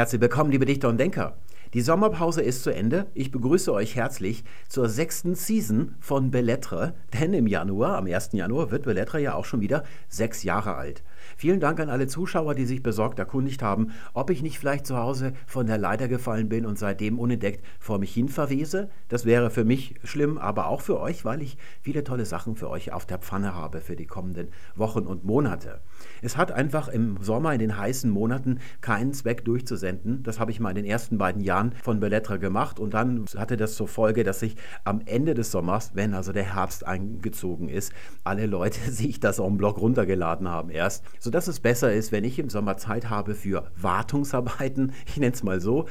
Herzlich 0.00 0.22
willkommen, 0.22 0.50
liebe 0.50 0.64
Dichter 0.64 0.88
und 0.88 0.96
Denker. 0.96 1.36
Die 1.74 1.82
Sommerpause 1.82 2.40
ist 2.40 2.62
zu 2.62 2.70
Ende. 2.70 3.08
Ich 3.12 3.30
begrüße 3.30 3.70
euch 3.70 3.96
herzlich 3.96 4.44
zur 4.66 4.88
sechsten 4.88 5.34
Season 5.34 5.94
von 6.00 6.30
Bellettre, 6.30 6.94
denn 7.12 7.34
im 7.34 7.46
Januar, 7.46 7.98
am 7.98 8.06
1. 8.06 8.30
Januar, 8.32 8.70
wird 8.70 8.84
Bellettre 8.84 9.20
ja 9.20 9.34
auch 9.34 9.44
schon 9.44 9.60
wieder 9.60 9.84
sechs 10.08 10.42
Jahre 10.42 10.76
alt. 10.76 11.02
Vielen 11.36 11.60
Dank 11.60 11.80
an 11.80 11.88
alle 11.90 12.06
Zuschauer, 12.06 12.54
die 12.54 12.66
sich 12.66 12.82
besorgt 12.82 13.18
erkundigt 13.18 13.62
haben, 13.62 13.92
ob 14.14 14.30
ich 14.30 14.42
nicht 14.42 14.58
vielleicht 14.58 14.86
zu 14.86 14.96
Hause 14.96 15.32
von 15.46 15.66
der 15.66 15.78
Leiter 15.78 16.08
gefallen 16.08 16.48
bin 16.48 16.66
und 16.66 16.78
seitdem 16.78 17.18
unentdeckt 17.18 17.64
vor 17.78 17.98
mich 17.98 18.12
hin 18.12 18.28
verwese. 18.28 18.90
Das 19.08 19.24
wäre 19.24 19.50
für 19.50 19.64
mich 19.64 19.94
schlimm, 20.04 20.38
aber 20.38 20.66
auch 20.66 20.80
für 20.80 21.00
euch, 21.00 21.24
weil 21.24 21.42
ich 21.42 21.56
viele 21.80 22.04
tolle 22.04 22.26
Sachen 22.26 22.56
für 22.56 22.70
euch 22.70 22.92
auf 22.92 23.06
der 23.06 23.18
Pfanne 23.18 23.54
habe 23.54 23.80
für 23.80 23.96
die 23.96 24.06
kommenden 24.06 24.48
Wochen 24.74 25.06
und 25.06 25.24
Monate. 25.24 25.80
Es 26.22 26.36
hat 26.36 26.52
einfach 26.52 26.88
im 26.88 27.22
Sommer, 27.22 27.52
in 27.52 27.58
den 27.58 27.76
heißen 27.76 28.10
Monaten, 28.10 28.58
keinen 28.80 29.12
Zweck 29.12 29.44
durchzusenden. 29.44 30.22
Das 30.22 30.38
habe 30.38 30.50
ich 30.50 30.60
mal 30.60 30.70
in 30.70 30.76
den 30.76 30.84
ersten 30.84 31.18
beiden 31.18 31.42
Jahren 31.42 31.72
von 31.82 32.00
Bellettre 32.00 32.38
gemacht 32.38 32.78
und 32.78 32.94
dann 32.94 33.24
hatte 33.36 33.56
das 33.56 33.74
zur 33.74 33.88
Folge, 33.88 34.24
dass 34.24 34.40
sich 34.40 34.56
am 34.84 35.02
Ende 35.04 35.34
des 35.34 35.50
Sommers, 35.50 35.92
wenn 35.94 36.14
also 36.14 36.32
der 36.32 36.54
Herbst 36.54 36.86
eingezogen 36.86 37.68
ist, 37.68 37.92
alle 38.24 38.46
Leute 38.46 38.80
sich 38.90 39.20
das 39.20 39.38
en 39.38 39.56
bloc 39.56 39.78
runtergeladen 39.80 40.48
haben 40.48 40.70
erst, 40.70 41.04
sodass 41.20 41.46
es 41.46 41.60
besser 41.60 41.92
ist, 41.92 42.10
wenn 42.10 42.24
ich 42.24 42.40
im 42.40 42.50
Sommer 42.50 42.76
Zeit 42.76 43.08
habe 43.08 43.36
für 43.36 43.70
Wartungsarbeiten, 43.76 44.92
ich 45.06 45.18
nenne 45.18 45.32
es 45.32 45.44
mal 45.44 45.60
so. 45.60 45.86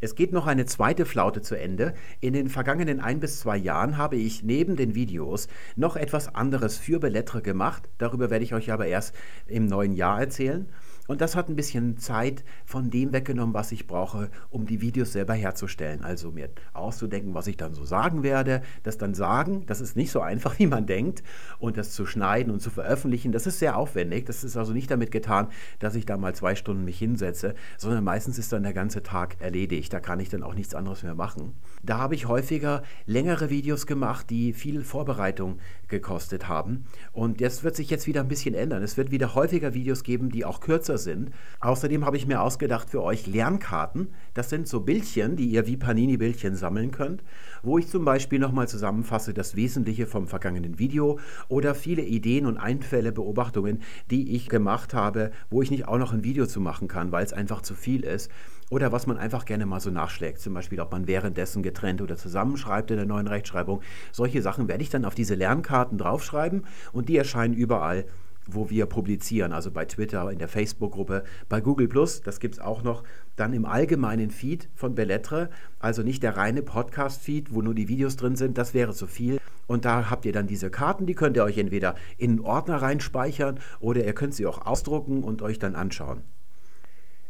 Es 0.00 0.14
geht 0.14 0.32
noch 0.32 0.46
eine 0.46 0.66
zweite 0.66 1.06
Flaute 1.06 1.42
zu 1.42 1.58
Ende. 1.58 1.94
In 2.20 2.34
den 2.34 2.48
vergangenen 2.48 3.00
ein 3.00 3.18
bis 3.20 3.40
zwei 3.40 3.56
Jahren 3.56 3.96
habe 3.96 4.16
ich 4.16 4.42
neben 4.42 4.76
den 4.76 4.94
Videos 4.94 5.48
noch 5.74 5.96
etwas 5.96 6.34
anderes 6.34 6.76
für 6.76 7.00
Bellettre 7.00 7.42
gemacht. 7.42 7.88
Darüber 7.98 8.30
werde 8.30 8.44
ich 8.44 8.54
euch 8.54 8.70
aber 8.70 8.86
erst 8.86 9.14
im 9.46 9.66
neuen 9.66 9.94
Jahr 9.94 10.20
erzählen. 10.20 10.68
Und 11.06 11.20
das 11.20 11.36
hat 11.36 11.48
ein 11.48 11.56
bisschen 11.56 11.98
Zeit 11.98 12.44
von 12.64 12.90
dem 12.90 13.12
weggenommen, 13.12 13.54
was 13.54 13.72
ich 13.72 13.86
brauche, 13.86 14.30
um 14.50 14.66
die 14.66 14.80
Videos 14.80 15.12
selber 15.12 15.34
herzustellen. 15.34 16.02
Also 16.02 16.30
mir 16.30 16.48
auszudenken, 16.72 17.34
was 17.34 17.46
ich 17.46 17.56
dann 17.56 17.74
so 17.74 17.84
sagen 17.84 18.22
werde, 18.22 18.62
das 18.82 18.96
dann 18.96 19.14
sagen, 19.14 19.66
das 19.66 19.80
ist 19.80 19.96
nicht 19.96 20.10
so 20.10 20.20
einfach, 20.20 20.58
wie 20.58 20.66
man 20.66 20.86
denkt. 20.86 21.22
Und 21.58 21.76
das 21.76 21.92
zu 21.92 22.06
schneiden 22.06 22.52
und 22.52 22.60
zu 22.60 22.70
veröffentlichen, 22.70 23.32
das 23.32 23.46
ist 23.46 23.58
sehr 23.58 23.76
aufwendig. 23.76 24.24
Das 24.26 24.44
ist 24.44 24.56
also 24.56 24.72
nicht 24.72 24.90
damit 24.90 25.10
getan, 25.10 25.48
dass 25.78 25.94
ich 25.94 26.06
da 26.06 26.16
mal 26.16 26.34
zwei 26.34 26.54
Stunden 26.54 26.84
mich 26.84 26.98
hinsetze, 26.98 27.54
sondern 27.76 28.04
meistens 28.04 28.38
ist 28.38 28.52
dann 28.52 28.62
der 28.62 28.72
ganze 28.72 29.02
Tag 29.02 29.36
erledigt. 29.40 29.92
Da 29.92 30.00
kann 30.00 30.20
ich 30.20 30.30
dann 30.30 30.42
auch 30.42 30.54
nichts 30.54 30.74
anderes 30.74 31.02
mehr 31.02 31.14
machen. 31.14 31.52
Da 31.82 31.98
habe 31.98 32.14
ich 32.14 32.26
häufiger 32.26 32.82
längere 33.04 33.50
Videos 33.50 33.86
gemacht, 33.86 34.30
die 34.30 34.52
viel 34.52 34.82
Vorbereitung 34.82 35.58
gekostet 35.88 36.48
haben. 36.48 36.86
Und 37.12 37.40
das 37.40 37.62
wird 37.62 37.76
sich 37.76 37.90
jetzt 37.90 38.06
wieder 38.06 38.22
ein 38.22 38.28
bisschen 38.28 38.54
ändern. 38.54 38.82
Es 38.82 38.96
wird 38.96 39.10
wieder 39.10 39.34
häufiger 39.34 39.74
Videos 39.74 40.02
geben, 40.02 40.30
die 40.30 40.44
auch 40.44 40.60
kürzer 40.60 40.93
kürzer 40.94 40.98
sind. 40.98 41.30
Außerdem 41.60 42.04
habe 42.04 42.16
ich 42.16 42.26
mir 42.26 42.40
ausgedacht 42.40 42.90
für 42.90 43.02
euch 43.02 43.26
Lernkarten. 43.26 44.08
Das 44.34 44.50
sind 44.50 44.68
so 44.68 44.80
Bildchen, 44.80 45.36
die 45.36 45.46
ihr 45.46 45.66
wie 45.66 45.76
Panini-Bildchen 45.76 46.56
sammeln 46.56 46.90
könnt, 46.90 47.22
wo 47.62 47.78
ich 47.78 47.88
zum 47.88 48.04
Beispiel 48.04 48.38
nochmal 48.38 48.68
zusammenfasse 48.68 49.34
das 49.34 49.56
Wesentliche 49.56 50.06
vom 50.06 50.26
vergangenen 50.26 50.78
Video 50.78 51.18
oder 51.48 51.74
viele 51.74 52.02
Ideen 52.02 52.46
und 52.46 52.58
Einfälle, 52.58 53.12
Beobachtungen, 53.12 53.80
die 54.10 54.34
ich 54.34 54.48
gemacht 54.48 54.94
habe, 54.94 55.30
wo 55.50 55.62
ich 55.62 55.70
nicht 55.70 55.88
auch 55.88 55.98
noch 55.98 56.12
ein 56.12 56.24
Video 56.24 56.46
zu 56.46 56.60
machen 56.60 56.88
kann, 56.88 57.12
weil 57.12 57.24
es 57.24 57.32
einfach 57.32 57.62
zu 57.62 57.74
viel 57.74 58.04
ist. 58.04 58.30
Oder 58.70 58.92
was 58.92 59.06
man 59.06 59.18
einfach 59.18 59.44
gerne 59.44 59.66
mal 59.66 59.80
so 59.80 59.90
nachschlägt, 59.90 60.40
zum 60.40 60.54
Beispiel, 60.54 60.80
ob 60.80 60.90
man 60.90 61.06
währenddessen 61.06 61.62
getrennt 61.62 62.00
oder 62.00 62.16
zusammenschreibt 62.16 62.90
in 62.90 62.96
der 62.96 63.06
neuen 63.06 63.28
Rechtschreibung. 63.28 63.82
Solche 64.10 64.40
Sachen 64.40 64.68
werde 64.68 64.82
ich 64.82 64.90
dann 64.90 65.04
auf 65.04 65.14
diese 65.14 65.34
Lernkarten 65.34 65.98
draufschreiben 65.98 66.64
und 66.92 67.08
die 67.08 67.16
erscheinen 67.16 67.54
überall 67.54 68.06
wo 68.46 68.70
wir 68.70 68.86
publizieren, 68.86 69.52
also 69.52 69.70
bei 69.70 69.84
Twitter, 69.84 70.30
in 70.30 70.38
der 70.38 70.48
Facebook-Gruppe, 70.48 71.24
bei 71.48 71.60
Google 71.60 71.88
Plus, 71.88 72.20
das 72.20 72.40
gibt 72.40 72.54
es 72.54 72.60
auch 72.60 72.82
noch, 72.82 73.04
dann 73.36 73.52
im 73.52 73.64
allgemeinen 73.64 74.30
Feed 74.30 74.68
von 74.74 74.94
Bellettre, 74.94 75.50
also 75.78 76.02
nicht 76.02 76.22
der 76.22 76.36
reine 76.36 76.62
Podcast-Feed, 76.62 77.54
wo 77.54 77.62
nur 77.62 77.74
die 77.74 77.88
Videos 77.88 78.16
drin 78.16 78.36
sind, 78.36 78.58
das 78.58 78.74
wäre 78.74 78.94
zu 78.94 79.06
viel. 79.06 79.38
Und 79.66 79.84
da 79.84 80.10
habt 80.10 80.26
ihr 80.26 80.32
dann 80.32 80.46
diese 80.46 80.70
Karten, 80.70 81.06
die 81.06 81.14
könnt 81.14 81.36
ihr 81.36 81.44
euch 81.44 81.58
entweder 81.58 81.94
in 82.18 82.32
einen 82.32 82.40
Ordner 82.40 82.76
reinspeichern 82.76 83.60
oder 83.80 84.04
ihr 84.04 84.12
könnt 84.12 84.34
sie 84.34 84.46
auch 84.46 84.66
ausdrucken 84.66 85.24
und 85.24 85.42
euch 85.42 85.58
dann 85.58 85.74
anschauen. 85.74 86.22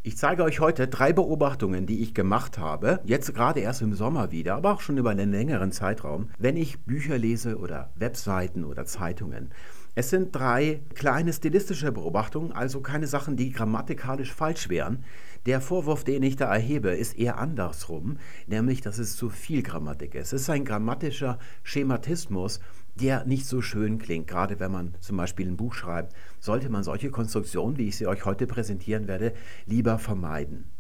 Ich 0.06 0.18
zeige 0.18 0.44
euch 0.44 0.60
heute 0.60 0.86
drei 0.86 1.14
Beobachtungen, 1.14 1.86
die 1.86 2.02
ich 2.02 2.12
gemacht 2.12 2.58
habe, 2.58 3.00
jetzt 3.04 3.34
gerade 3.34 3.60
erst 3.60 3.80
im 3.80 3.94
Sommer 3.94 4.32
wieder, 4.32 4.54
aber 4.56 4.74
auch 4.74 4.82
schon 4.82 4.98
über 4.98 5.08
einen 5.08 5.30
längeren 5.30 5.72
Zeitraum, 5.72 6.28
wenn 6.38 6.58
ich 6.58 6.84
Bücher 6.84 7.16
lese 7.16 7.56
oder 7.56 7.90
Webseiten 7.94 8.64
oder 8.64 8.84
Zeitungen. 8.84 9.50
Es 9.96 10.10
sind 10.10 10.34
drei 10.34 10.82
kleine 10.94 11.32
stilistische 11.32 11.92
Beobachtungen, 11.92 12.50
also 12.50 12.80
keine 12.80 13.06
Sachen, 13.06 13.36
die 13.36 13.50
grammatikalisch 13.50 14.32
falsch 14.32 14.68
wären. 14.68 15.04
Der 15.46 15.60
Vorwurf, 15.60 16.02
den 16.02 16.24
ich 16.24 16.34
da 16.34 16.52
erhebe, 16.52 16.90
ist 16.90 17.16
eher 17.16 17.38
andersrum, 17.38 18.18
nämlich, 18.48 18.80
dass 18.80 18.98
es 18.98 19.14
zu 19.14 19.30
viel 19.30 19.62
Grammatik 19.62 20.16
ist. 20.16 20.32
Es 20.32 20.42
ist 20.42 20.50
ein 20.50 20.64
grammatischer 20.64 21.38
Schematismus, 21.62 22.58
der 22.96 23.24
nicht 23.24 23.46
so 23.46 23.60
schön 23.60 23.98
klingt. 23.98 24.26
Gerade 24.26 24.58
wenn 24.58 24.72
man 24.72 24.94
zum 25.00 25.16
Beispiel 25.16 25.46
ein 25.46 25.56
Buch 25.56 25.74
schreibt, 25.74 26.14
sollte 26.40 26.70
man 26.70 26.82
solche 26.82 27.10
Konstruktionen, 27.10 27.78
wie 27.78 27.88
ich 27.88 27.96
sie 27.96 28.08
euch 28.08 28.24
heute 28.24 28.48
präsentieren 28.48 29.06
werde, 29.06 29.32
lieber 29.66 29.98
vermeiden. 29.98 30.70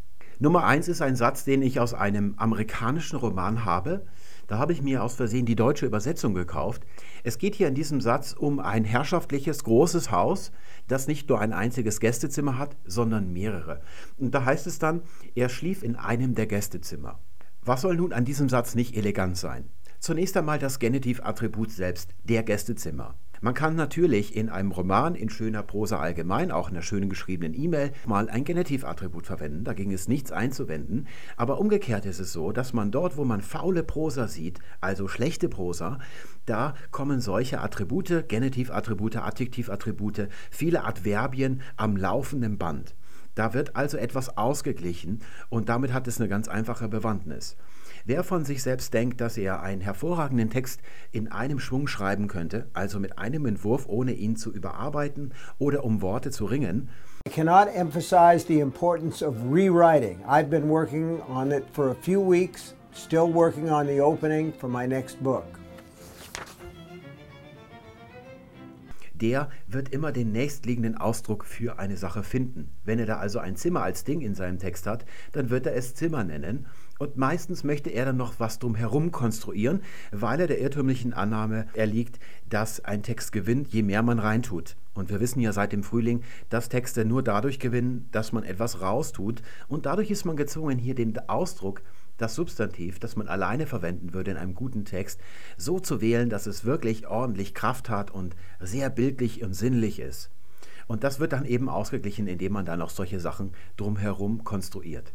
Nummer 0.40 0.64
eins 0.64 0.88
ist 0.88 1.02
ein 1.02 1.14
Satz, 1.14 1.44
den 1.44 1.62
ich 1.62 1.78
aus 1.78 1.94
einem 1.94 2.34
amerikanischen 2.38 3.16
Roman 3.16 3.64
habe. 3.64 4.06
Da 4.46 4.58
habe 4.58 4.72
ich 4.72 4.82
mir 4.82 5.02
aus 5.02 5.14
Versehen 5.14 5.46
die 5.46 5.56
deutsche 5.56 5.86
Übersetzung 5.86 6.34
gekauft. 6.34 6.82
Es 7.22 7.38
geht 7.38 7.54
hier 7.54 7.68
in 7.68 7.74
diesem 7.74 8.00
Satz 8.00 8.32
um 8.32 8.60
ein 8.60 8.84
herrschaftliches, 8.84 9.64
großes 9.64 10.10
Haus, 10.10 10.52
das 10.88 11.06
nicht 11.06 11.28
nur 11.28 11.40
ein 11.40 11.52
einziges 11.52 12.00
Gästezimmer 12.00 12.58
hat, 12.58 12.76
sondern 12.84 13.32
mehrere. 13.32 13.80
Und 14.18 14.34
da 14.34 14.44
heißt 14.44 14.66
es 14.66 14.78
dann, 14.78 15.02
er 15.34 15.48
schlief 15.48 15.82
in 15.82 15.96
einem 15.96 16.34
der 16.34 16.46
Gästezimmer. 16.46 17.18
Was 17.62 17.80
soll 17.80 17.96
nun 17.96 18.12
an 18.12 18.24
diesem 18.24 18.48
Satz 18.48 18.74
nicht 18.74 18.96
elegant 18.96 19.38
sein? 19.38 19.70
Zunächst 19.98 20.36
einmal 20.36 20.58
das 20.58 20.78
Genitivattribut 20.78 21.70
selbst, 21.70 22.14
der 22.24 22.42
Gästezimmer. 22.42 23.14
Man 23.44 23.52
kann 23.52 23.76
natürlich 23.76 24.34
in 24.34 24.48
einem 24.48 24.72
Roman, 24.72 25.14
in 25.14 25.28
schöner 25.28 25.62
Prosa 25.62 26.00
allgemein, 26.00 26.50
auch 26.50 26.70
in 26.70 26.76
einer 26.76 26.82
schönen 26.82 27.10
geschriebenen 27.10 27.52
E-Mail, 27.52 27.92
mal 28.06 28.30
ein 28.30 28.44
Genitivattribut 28.44 29.26
verwenden. 29.26 29.64
Da 29.64 29.74
ging 29.74 29.92
es 29.92 30.08
nichts 30.08 30.32
einzuwenden. 30.32 31.08
Aber 31.36 31.60
umgekehrt 31.60 32.06
ist 32.06 32.20
es 32.20 32.32
so, 32.32 32.52
dass 32.52 32.72
man 32.72 32.90
dort, 32.90 33.18
wo 33.18 33.24
man 33.26 33.42
faule 33.42 33.82
Prosa 33.82 34.28
sieht, 34.28 34.60
also 34.80 35.08
schlechte 35.08 35.50
Prosa, 35.50 35.98
da 36.46 36.72
kommen 36.90 37.20
solche 37.20 37.60
Attribute, 37.60 38.30
Genitivattribute, 38.30 39.16
Adjektivattribute, 39.16 40.30
viele 40.50 40.84
Adverbien 40.86 41.60
am 41.76 41.98
laufenden 41.98 42.56
Band. 42.56 42.94
Da 43.34 43.52
wird 43.52 43.76
also 43.76 43.98
etwas 43.98 44.38
ausgeglichen 44.38 45.20
und 45.50 45.68
damit 45.68 45.92
hat 45.92 46.08
es 46.08 46.18
eine 46.18 46.30
ganz 46.30 46.48
einfache 46.48 46.88
Bewandtnis. 46.88 47.58
Wer 48.06 48.22
von 48.22 48.44
sich 48.44 48.62
selbst 48.62 48.92
denkt, 48.92 49.22
dass 49.22 49.38
er 49.38 49.62
einen 49.62 49.80
hervorragenden 49.80 50.50
Text 50.50 50.82
in 51.10 51.32
einem 51.32 51.58
Schwung 51.58 51.86
schreiben 51.86 52.28
könnte, 52.28 52.68
also 52.74 53.00
mit 53.00 53.18
einem 53.18 53.46
Entwurf, 53.46 53.88
ohne 53.88 54.12
ihn 54.12 54.36
zu 54.36 54.52
überarbeiten 54.52 55.32
oder 55.58 55.84
um 55.84 56.02
Worte 56.02 56.30
zu 56.30 56.44
ringen, 56.44 56.90
I 57.26 57.30
cannot 57.30 57.74
emphasize 57.74 58.46
the 58.46 58.60
importance 58.60 59.24
of 59.24 59.34
rewriting. 59.50 60.22
I've 60.28 60.50
been 60.50 60.68
working 60.68 61.22
on 61.22 61.50
it 61.50 61.64
for 61.72 61.92
a 61.92 61.94
few 61.94 62.20
weeks, 62.20 62.74
still 62.92 63.32
working 63.32 63.70
on 63.70 63.86
the 63.86 64.02
opening 64.02 64.52
for 64.52 64.68
my 64.68 64.86
next 64.86 65.22
book. 65.24 65.44
der 69.14 69.48
wird 69.68 69.88
immer 69.88 70.12
den 70.12 70.32
nächstliegenden 70.32 70.98
Ausdruck 70.98 71.46
für 71.46 71.78
eine 71.78 71.96
Sache 71.96 72.22
finden. 72.22 72.72
Wenn 72.84 72.98
er 72.98 73.06
da 73.06 73.16
also 73.18 73.38
ein 73.38 73.56
Zimmer 73.56 73.82
als 73.82 74.04
Ding 74.04 74.20
in 74.20 74.34
seinem 74.34 74.58
Text 74.58 74.86
hat, 74.86 75.06
dann 75.32 75.48
wird 75.48 75.66
er 75.66 75.74
es 75.74 75.94
Zimmer 75.94 76.24
nennen 76.24 76.66
und 76.98 77.16
meistens 77.16 77.64
möchte 77.64 77.90
er 77.90 78.04
dann 78.04 78.16
noch 78.16 78.38
was 78.38 78.58
drumherum 78.58 79.10
konstruieren, 79.10 79.82
weil 80.12 80.40
er 80.40 80.46
der 80.46 80.60
irrtümlichen 80.60 81.12
Annahme 81.12 81.66
erliegt, 81.74 82.18
dass 82.48 82.84
ein 82.84 83.02
Text 83.02 83.32
gewinnt, 83.32 83.68
je 83.68 83.82
mehr 83.82 84.02
man 84.02 84.18
reintut. 84.18 84.76
Und 84.94 85.10
wir 85.10 85.20
wissen 85.20 85.40
ja 85.40 85.52
seit 85.52 85.72
dem 85.72 85.82
Frühling, 85.82 86.22
dass 86.50 86.68
Texte 86.68 87.04
nur 87.04 87.22
dadurch 87.22 87.58
gewinnen, 87.58 88.08
dass 88.12 88.32
man 88.32 88.44
etwas 88.44 88.80
raustut. 88.80 89.42
Und 89.66 89.86
dadurch 89.86 90.10
ist 90.10 90.24
man 90.24 90.36
gezwungen, 90.36 90.78
hier 90.78 90.94
den 90.94 91.18
Ausdruck, 91.28 91.82
das 92.16 92.36
Substantiv, 92.36 93.00
das 93.00 93.16
man 93.16 93.26
alleine 93.26 93.66
verwenden 93.66 94.14
würde 94.14 94.30
in 94.30 94.36
einem 94.36 94.54
guten 94.54 94.84
Text, 94.84 95.20
so 95.56 95.80
zu 95.80 96.00
wählen, 96.00 96.30
dass 96.30 96.46
es 96.46 96.64
wirklich 96.64 97.08
ordentlich 97.08 97.54
Kraft 97.54 97.90
hat 97.90 98.12
und 98.12 98.36
sehr 98.60 98.88
bildlich 98.88 99.42
und 99.42 99.52
sinnlich 99.54 99.98
ist. 99.98 100.30
Und 100.86 101.02
das 101.02 101.18
wird 101.18 101.32
dann 101.32 101.44
eben 101.44 101.68
ausgeglichen, 101.68 102.28
indem 102.28 102.52
man 102.52 102.66
dann 102.66 102.82
auch 102.82 102.90
solche 102.90 103.18
Sachen 103.18 103.52
drumherum 103.76 104.44
konstruiert. 104.44 105.12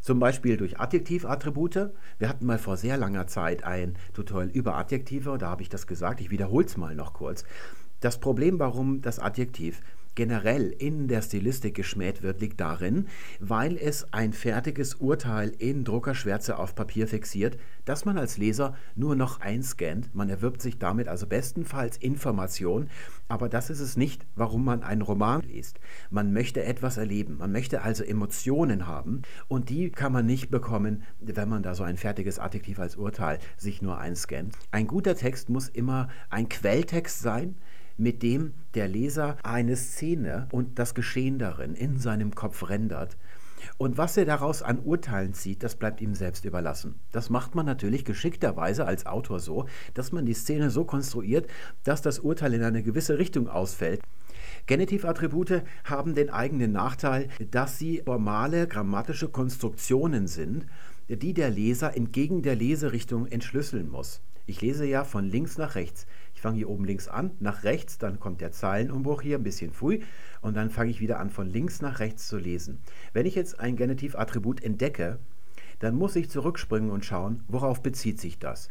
Zum 0.00 0.18
Beispiel 0.18 0.56
durch 0.56 0.80
Adjektivattribute. 0.80 1.90
Wir 2.18 2.28
hatten 2.28 2.46
mal 2.46 2.58
vor 2.58 2.76
sehr 2.76 2.96
langer 2.96 3.26
Zeit 3.26 3.64
ein 3.64 3.96
Tutorial 4.14 4.50
über 4.50 4.76
Adjektive, 4.76 5.36
da 5.38 5.50
habe 5.50 5.62
ich 5.62 5.68
das 5.68 5.86
gesagt, 5.86 6.20
ich 6.20 6.30
wiederhole 6.30 6.64
es 6.66 6.76
mal 6.76 6.94
noch 6.94 7.12
kurz. 7.12 7.44
Das 8.00 8.18
Problem, 8.18 8.58
warum 8.58 9.02
das 9.02 9.18
Adjektiv 9.18 9.82
generell 10.14 10.70
in 10.70 11.08
der 11.08 11.22
Stilistik 11.22 11.74
geschmäht 11.74 12.22
wird, 12.22 12.40
liegt 12.40 12.60
darin, 12.60 13.06
weil 13.38 13.76
es 13.76 14.12
ein 14.12 14.32
fertiges 14.32 14.94
Urteil 14.94 15.52
in 15.58 15.84
Druckerschwärze 15.84 16.58
auf 16.58 16.74
Papier 16.74 17.08
fixiert, 17.08 17.58
das 17.84 18.04
man 18.04 18.18
als 18.18 18.38
Leser 18.38 18.76
nur 18.94 19.16
noch 19.16 19.40
einscannt. 19.40 20.14
Man 20.14 20.28
erwirbt 20.28 20.62
sich 20.62 20.78
damit 20.78 21.08
also 21.08 21.26
bestenfalls 21.26 21.96
Information, 21.96 22.88
aber 23.28 23.48
das 23.48 23.70
ist 23.70 23.80
es 23.80 23.96
nicht, 23.96 24.26
warum 24.34 24.64
man 24.64 24.82
einen 24.82 25.02
Roman 25.02 25.42
liest. 25.42 25.80
Man 26.10 26.32
möchte 26.32 26.64
etwas 26.64 26.96
erleben, 26.96 27.38
man 27.38 27.52
möchte 27.52 27.82
also 27.82 28.04
Emotionen 28.04 28.86
haben 28.86 29.22
und 29.48 29.70
die 29.70 29.90
kann 29.90 30.12
man 30.12 30.26
nicht 30.26 30.50
bekommen, 30.50 31.04
wenn 31.20 31.48
man 31.48 31.62
da 31.62 31.74
so 31.74 31.84
ein 31.84 31.96
fertiges 31.96 32.38
Adjektiv 32.38 32.78
als 32.78 32.96
Urteil 32.96 33.38
sich 33.56 33.82
nur 33.82 33.98
einscannt. 33.98 34.56
Ein 34.70 34.86
guter 34.86 35.14
Text 35.14 35.48
muss 35.48 35.68
immer 35.68 36.08
ein 36.28 36.48
Quelltext 36.48 37.20
sein, 37.20 37.54
mit 38.00 38.22
dem 38.22 38.54
der 38.74 38.88
Leser 38.88 39.36
eine 39.42 39.76
Szene 39.76 40.48
und 40.52 40.78
das 40.78 40.94
Geschehen 40.94 41.38
darin 41.38 41.74
in 41.74 41.98
seinem 41.98 42.34
Kopf 42.34 42.68
rendert. 42.68 43.16
Und 43.76 43.98
was 43.98 44.16
er 44.16 44.24
daraus 44.24 44.62
an 44.62 44.80
Urteilen 44.80 45.34
zieht, 45.34 45.62
das 45.62 45.76
bleibt 45.76 46.00
ihm 46.00 46.14
selbst 46.14 46.46
überlassen. 46.46 46.94
Das 47.12 47.28
macht 47.28 47.54
man 47.54 47.66
natürlich 47.66 48.06
geschickterweise 48.06 48.86
als 48.86 49.04
Autor 49.04 49.38
so, 49.38 49.66
dass 49.92 50.12
man 50.12 50.24
die 50.24 50.32
Szene 50.32 50.70
so 50.70 50.84
konstruiert, 50.84 51.46
dass 51.84 52.00
das 52.00 52.20
Urteil 52.20 52.54
in 52.54 52.62
eine 52.62 52.82
gewisse 52.82 53.18
Richtung 53.18 53.48
ausfällt. 53.48 54.00
Genitivattribute 54.66 55.62
haben 55.84 56.14
den 56.14 56.30
eigenen 56.30 56.72
Nachteil, 56.72 57.28
dass 57.50 57.78
sie 57.78 58.02
formale 58.06 58.66
grammatische 58.66 59.28
Konstruktionen 59.28 60.26
sind, 60.26 60.66
die 61.08 61.34
der 61.34 61.50
Leser 61.50 61.94
entgegen 61.94 62.40
der 62.40 62.56
Leserichtung 62.56 63.26
entschlüsseln 63.26 63.90
muss. 63.90 64.22
Ich 64.46 64.62
lese 64.62 64.86
ja 64.86 65.04
von 65.04 65.26
links 65.26 65.58
nach 65.58 65.74
rechts. 65.74 66.06
Ich 66.40 66.42
fange 66.42 66.56
hier 66.56 66.70
oben 66.70 66.86
links 66.86 67.06
an, 67.06 67.32
nach 67.38 67.64
rechts, 67.64 67.98
dann 67.98 68.18
kommt 68.18 68.40
der 68.40 68.50
Zeilenumbruch 68.50 69.20
hier 69.20 69.36
ein 69.36 69.42
bisschen 69.42 69.72
früh 69.72 70.00
und 70.40 70.56
dann 70.56 70.70
fange 70.70 70.90
ich 70.90 70.98
wieder 70.98 71.20
an, 71.20 71.28
von 71.28 71.46
links 71.46 71.82
nach 71.82 71.98
rechts 71.98 72.28
zu 72.28 72.38
lesen. 72.38 72.80
Wenn 73.12 73.26
ich 73.26 73.34
jetzt 73.34 73.60
ein 73.60 73.76
Genitivattribut 73.76 74.62
entdecke, 74.62 75.18
dann 75.80 75.94
muss 75.94 76.16
ich 76.16 76.30
zurückspringen 76.30 76.88
und 76.88 77.04
schauen, 77.04 77.44
worauf 77.46 77.82
bezieht 77.82 78.18
sich 78.18 78.38
das. 78.38 78.70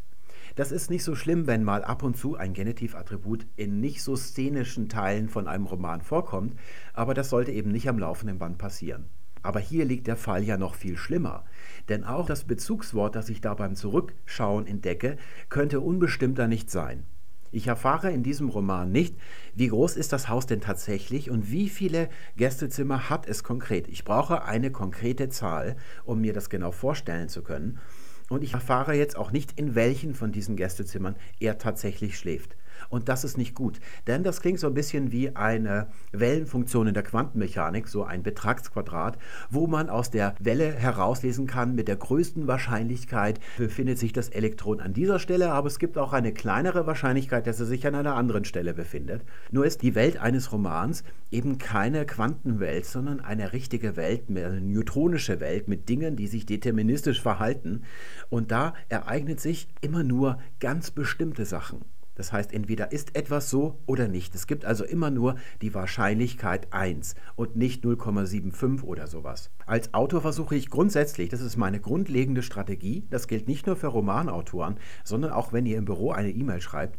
Das 0.56 0.72
ist 0.72 0.90
nicht 0.90 1.04
so 1.04 1.14
schlimm, 1.14 1.46
wenn 1.46 1.62
mal 1.62 1.84
ab 1.84 2.02
und 2.02 2.16
zu 2.16 2.34
ein 2.34 2.54
Genitivattribut 2.54 3.46
in 3.54 3.78
nicht 3.78 4.02
so 4.02 4.16
szenischen 4.16 4.88
Teilen 4.88 5.28
von 5.28 5.46
einem 5.46 5.66
Roman 5.66 6.00
vorkommt, 6.00 6.56
aber 6.92 7.14
das 7.14 7.30
sollte 7.30 7.52
eben 7.52 7.70
nicht 7.70 7.88
am 7.88 8.00
laufenden 8.00 8.40
Band 8.40 8.58
passieren. 8.58 9.04
Aber 9.44 9.60
hier 9.60 9.84
liegt 9.84 10.08
der 10.08 10.16
Fall 10.16 10.42
ja 10.42 10.56
noch 10.56 10.74
viel 10.74 10.96
schlimmer. 10.96 11.44
Denn 11.88 12.02
auch 12.02 12.26
das 12.26 12.42
Bezugswort, 12.42 13.14
das 13.14 13.28
ich 13.28 13.40
da 13.40 13.54
beim 13.54 13.76
Zurückschauen 13.76 14.66
entdecke, 14.66 15.18
könnte 15.50 15.78
unbestimmter 15.78 16.48
nicht 16.48 16.68
sein. 16.68 17.04
Ich 17.52 17.66
erfahre 17.66 18.12
in 18.12 18.22
diesem 18.22 18.48
Roman 18.48 18.92
nicht, 18.92 19.16
wie 19.54 19.68
groß 19.68 19.96
ist 19.96 20.12
das 20.12 20.28
Haus 20.28 20.46
denn 20.46 20.60
tatsächlich 20.60 21.30
und 21.30 21.50
wie 21.50 21.68
viele 21.68 22.08
Gästezimmer 22.36 23.10
hat 23.10 23.26
es 23.28 23.42
konkret. 23.42 23.88
Ich 23.88 24.04
brauche 24.04 24.44
eine 24.44 24.70
konkrete 24.70 25.28
Zahl, 25.30 25.76
um 26.04 26.20
mir 26.20 26.32
das 26.32 26.48
genau 26.48 26.70
vorstellen 26.70 27.28
zu 27.28 27.42
können. 27.42 27.80
Und 28.28 28.44
ich 28.44 28.54
erfahre 28.54 28.94
jetzt 28.94 29.16
auch 29.16 29.32
nicht, 29.32 29.58
in 29.58 29.74
welchen 29.74 30.14
von 30.14 30.30
diesen 30.30 30.54
Gästezimmern 30.54 31.16
er 31.40 31.58
tatsächlich 31.58 32.16
schläft. 32.16 32.56
Und 32.88 33.08
das 33.08 33.24
ist 33.24 33.38
nicht 33.38 33.54
gut, 33.54 33.80
denn 34.06 34.24
das 34.24 34.40
klingt 34.40 34.60
so 34.60 34.66
ein 34.66 34.74
bisschen 34.74 35.12
wie 35.12 35.36
eine 35.36 35.88
Wellenfunktion 36.12 36.86
in 36.86 36.94
der 36.94 37.02
Quantenmechanik, 37.02 37.88
so 37.88 38.04
ein 38.04 38.22
Betragsquadrat, 38.22 39.18
wo 39.50 39.66
man 39.66 39.90
aus 39.90 40.10
der 40.10 40.34
Welle 40.40 40.72
herauslesen 40.72 41.46
kann, 41.46 41.74
mit 41.74 41.88
der 41.88 41.96
größten 41.96 42.46
Wahrscheinlichkeit 42.46 43.40
befindet 43.58 43.98
sich 43.98 44.12
das 44.12 44.28
Elektron 44.28 44.80
an 44.80 44.92
dieser 44.92 45.18
Stelle, 45.18 45.52
aber 45.52 45.66
es 45.66 45.78
gibt 45.78 45.98
auch 45.98 46.12
eine 46.12 46.32
kleinere 46.32 46.86
Wahrscheinlichkeit, 46.86 47.46
dass 47.46 47.60
es 47.60 47.68
sich 47.68 47.86
an 47.86 47.94
einer 47.94 48.16
anderen 48.16 48.44
Stelle 48.44 48.74
befindet. 48.74 49.22
Nur 49.50 49.66
ist 49.66 49.82
die 49.82 49.94
Welt 49.94 50.18
eines 50.18 50.52
Romans 50.52 51.04
eben 51.30 51.58
keine 51.58 52.06
Quantenwelt, 52.06 52.86
sondern 52.86 53.20
eine 53.20 53.52
richtige 53.52 53.96
Welt, 53.96 54.24
eine 54.28 54.60
neutronische 54.60 55.40
Welt 55.40 55.68
mit 55.68 55.88
Dingen, 55.88 56.16
die 56.16 56.26
sich 56.26 56.46
deterministisch 56.46 57.20
verhalten. 57.20 57.82
Und 58.28 58.50
da 58.50 58.74
ereignet 58.88 59.40
sich 59.40 59.68
immer 59.80 60.02
nur 60.02 60.38
ganz 60.58 60.90
bestimmte 60.90 61.44
Sachen. 61.44 61.84
Das 62.20 62.34
heißt, 62.34 62.52
entweder 62.52 62.92
ist 62.92 63.16
etwas 63.16 63.48
so 63.48 63.78
oder 63.86 64.06
nicht. 64.06 64.34
Es 64.34 64.46
gibt 64.46 64.66
also 64.66 64.84
immer 64.84 65.10
nur 65.10 65.36
die 65.62 65.72
Wahrscheinlichkeit 65.72 66.70
1 66.70 67.14
und 67.34 67.56
nicht 67.56 67.82
0,75 67.82 68.82
oder 68.82 69.06
sowas. 69.06 69.48
Als 69.64 69.94
Autor 69.94 70.20
versuche 70.20 70.54
ich 70.54 70.68
grundsätzlich, 70.68 71.30
das 71.30 71.40
ist 71.40 71.56
meine 71.56 71.80
grundlegende 71.80 72.42
Strategie, 72.42 73.06
das 73.08 73.26
gilt 73.26 73.48
nicht 73.48 73.66
nur 73.66 73.74
für 73.74 73.86
Romanautoren, 73.86 74.76
sondern 75.02 75.32
auch 75.32 75.54
wenn 75.54 75.64
ihr 75.64 75.78
im 75.78 75.86
Büro 75.86 76.10
eine 76.10 76.28
E-Mail 76.28 76.60
schreibt, 76.60 76.98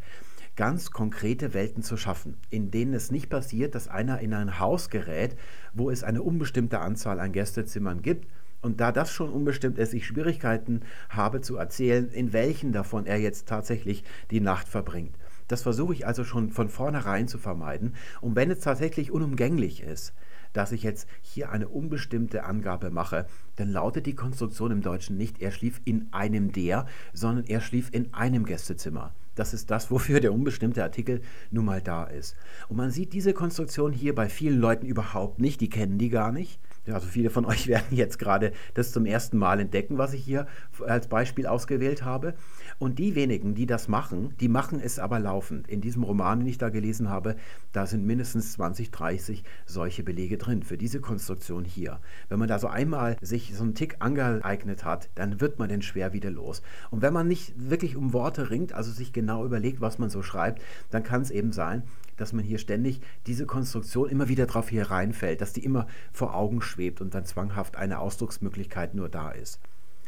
ganz 0.56 0.90
konkrete 0.90 1.54
Welten 1.54 1.84
zu 1.84 1.98
schaffen, 1.98 2.38
in 2.50 2.72
denen 2.72 2.96
es 2.96 3.12
nicht 3.12 3.30
passiert, 3.30 3.76
dass 3.76 3.90
einer 3.90 4.22
in 4.22 4.34
ein 4.34 4.58
Haus 4.58 4.90
gerät, 4.90 5.38
wo 5.72 5.92
es 5.92 6.04
eine 6.04 6.24
unbestimmte 6.24 6.80
Anzahl 6.80 7.20
an 7.20 7.32
Gästezimmern 7.32 8.02
gibt 8.02 8.26
und 8.62 8.80
da 8.80 8.92
das 8.92 9.12
schon 9.12 9.30
unbestimmt 9.30 9.78
ist, 9.78 9.94
ich 9.94 10.06
Schwierigkeiten 10.06 10.82
habe 11.10 11.42
zu 11.42 11.58
erzählen, 11.58 12.10
in 12.10 12.34
welchen 12.34 12.72
davon 12.72 13.06
er 13.06 13.18
jetzt 13.18 13.48
tatsächlich 13.48 14.04
die 14.30 14.40
Nacht 14.40 14.68
verbringt. 14.68 15.16
Das 15.48 15.64
versuche 15.64 15.94
ich 15.94 16.08
also 16.08 16.24
schon 16.24 16.50
von 16.50 16.70
vornherein 16.70 17.28
zu 17.28 17.38
vermeiden. 17.38 17.96
Und 18.22 18.36
wenn 18.36 18.52
es 18.52 18.60
tatsächlich 18.60 19.12
unumgänglich 19.12 19.82
ist, 19.82 20.14
dass 20.54 20.72
ich 20.72 20.84
jetzt 20.84 21.08
hier 21.22 21.52
eine 21.52 21.68
unbestimmte 21.68 22.44
Angabe 22.44 22.90
mache, 22.90 23.26
dann 23.56 23.70
lautet 23.70 24.06
die 24.06 24.16
Konstruktion 24.16 24.72
im 24.72 24.82
Deutschen 24.82 25.18
nicht, 25.18 25.42
er 25.42 25.52
schlief 25.52 25.82
in 25.86 26.08
einem 26.12 26.52
der, 26.52 26.86
sondern 27.14 27.46
er 27.46 27.62
schlief 27.62 27.90
in 27.92 28.14
einem 28.14 28.46
Gästezimmer. 28.46 29.14
Das 29.36 29.54
ist 29.54 29.72
das, 29.72 29.92
wofür 29.92 30.20
der 30.20 30.34
unbestimmte 30.34 30.84
Artikel 30.84 31.22
nun 31.52 31.66
mal 31.66 31.82
da 31.82 32.04
ist. 32.04 32.36
Und 32.68 32.78
man 32.78 32.92
sieht 32.92 33.14
diese 33.14 33.34
Konstruktion 33.34 33.94
hier 33.94 34.14
bei 34.14 34.30
vielen 34.30 34.60
Leuten 34.60 34.86
überhaupt 34.86 35.40
nicht, 35.40 35.62
die 35.62 35.70
kennen 35.70 35.98
die 35.98 36.10
gar 36.10 36.32
nicht. 36.32 36.60
Also 36.88 37.08
viele 37.08 37.30
von 37.30 37.46
euch 37.52 37.68
werden 37.68 37.96
jetzt 37.96 38.18
gerade 38.18 38.52
das 38.74 38.92
zum 38.92 39.06
ersten 39.06 39.38
Mal 39.38 39.60
entdecken, 39.60 39.98
was 39.98 40.14
ich 40.14 40.24
hier 40.24 40.48
als 40.86 41.08
Beispiel 41.08 41.46
ausgewählt 41.46 42.04
habe. 42.04 42.34
Und 42.80 42.98
die 42.98 43.16
wenigen, 43.16 43.54
die 43.54 43.66
das 43.66 43.88
machen, 43.88 44.34
die 44.40 44.48
machen 44.48 44.80
es 44.84 44.98
aber 44.98 45.20
laufend. 45.20 45.68
In 45.70 45.82
diesem 45.82 46.04
Roman, 46.04 46.40
den 46.40 46.48
ich 46.48 46.58
da 46.58 46.70
gelesen 46.70 47.10
habe, 47.10 47.36
da 47.72 47.86
sind 47.86 48.06
mindestens 48.06 48.54
20, 48.54 48.92
30 48.92 49.44
solche 49.66 50.04
Belege 50.04 50.38
drin 50.38 50.64
für 50.64 50.78
diese 50.78 51.00
Konstruktion 51.00 51.66
hier. 51.66 52.00
Wenn 52.30 52.40
man 52.40 52.48
da 52.48 52.58
so 52.58 52.68
einmal 52.68 53.18
sich 53.22 53.56
so 53.56 53.64
einen 53.64 53.76
Tick 53.76 53.98
angeeignet 54.00 54.84
hat, 54.84 55.10
dann 55.16 55.40
wird 55.40 55.60
man 55.60 55.70
den 55.70 55.82
schwer 55.82 56.14
wieder 56.14 56.32
los. 56.32 56.64
Und 56.90 57.02
wenn 57.02 57.14
man 57.14 57.28
nicht 57.28 57.54
wirklich 57.58 57.96
um 57.96 58.14
Worte 58.14 58.50
ringt, 58.50 58.74
also 58.74 58.92
sich 58.92 59.14
genau 59.22 59.46
überlegt, 59.46 59.82
was 59.82 60.00
man 60.00 60.10
so 60.10 60.24
schreibt, 60.24 60.64
dann 60.90 61.04
kann 61.04 61.22
es 61.22 61.30
eben 61.30 61.52
sein, 61.52 61.84
dass 62.18 62.34
man 62.34 62.44
hier 62.44 62.58
ständig 62.58 63.02
diese 63.28 63.46
Konstruktion 63.46 64.10
immer 64.10 64.28
wieder 64.28 64.48
drauf 64.48 64.70
hier 64.70 64.90
reinfällt, 64.90 65.42
dass 65.42 65.54
die 65.54 65.64
immer 65.64 65.86
vor 66.12 66.36
Augen 66.36 66.62
schwebt 66.62 67.02
und 67.02 67.14
dann 67.14 67.24
zwanghaft 67.24 67.76
eine 67.76 68.00
Ausdrucksmöglichkeit 68.00 68.96
nur 68.96 69.10
da 69.10 69.30
ist. 69.30 69.60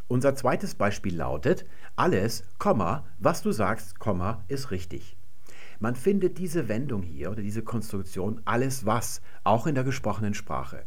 Unser 0.08 0.36
zweites 0.36 0.74
Beispiel 0.74 1.16
lautet, 1.16 1.66
alles, 1.96 2.44
Komma, 2.58 3.06
was 3.20 3.44
du 3.44 3.52
sagst, 3.52 4.00
Komma, 4.00 4.44
ist 4.48 4.72
richtig. 4.72 5.16
Man 5.80 5.96
findet 5.96 6.40
diese 6.40 6.68
Wendung 6.68 7.04
hier 7.04 7.30
oder 7.30 7.44
diese 7.44 7.62
Konstruktion 7.62 8.42
alles 8.46 8.86
was, 8.86 9.22
auch 9.44 9.68
in 9.68 9.76
der 9.76 9.84
gesprochenen 9.84 10.34
Sprache. 10.34 10.86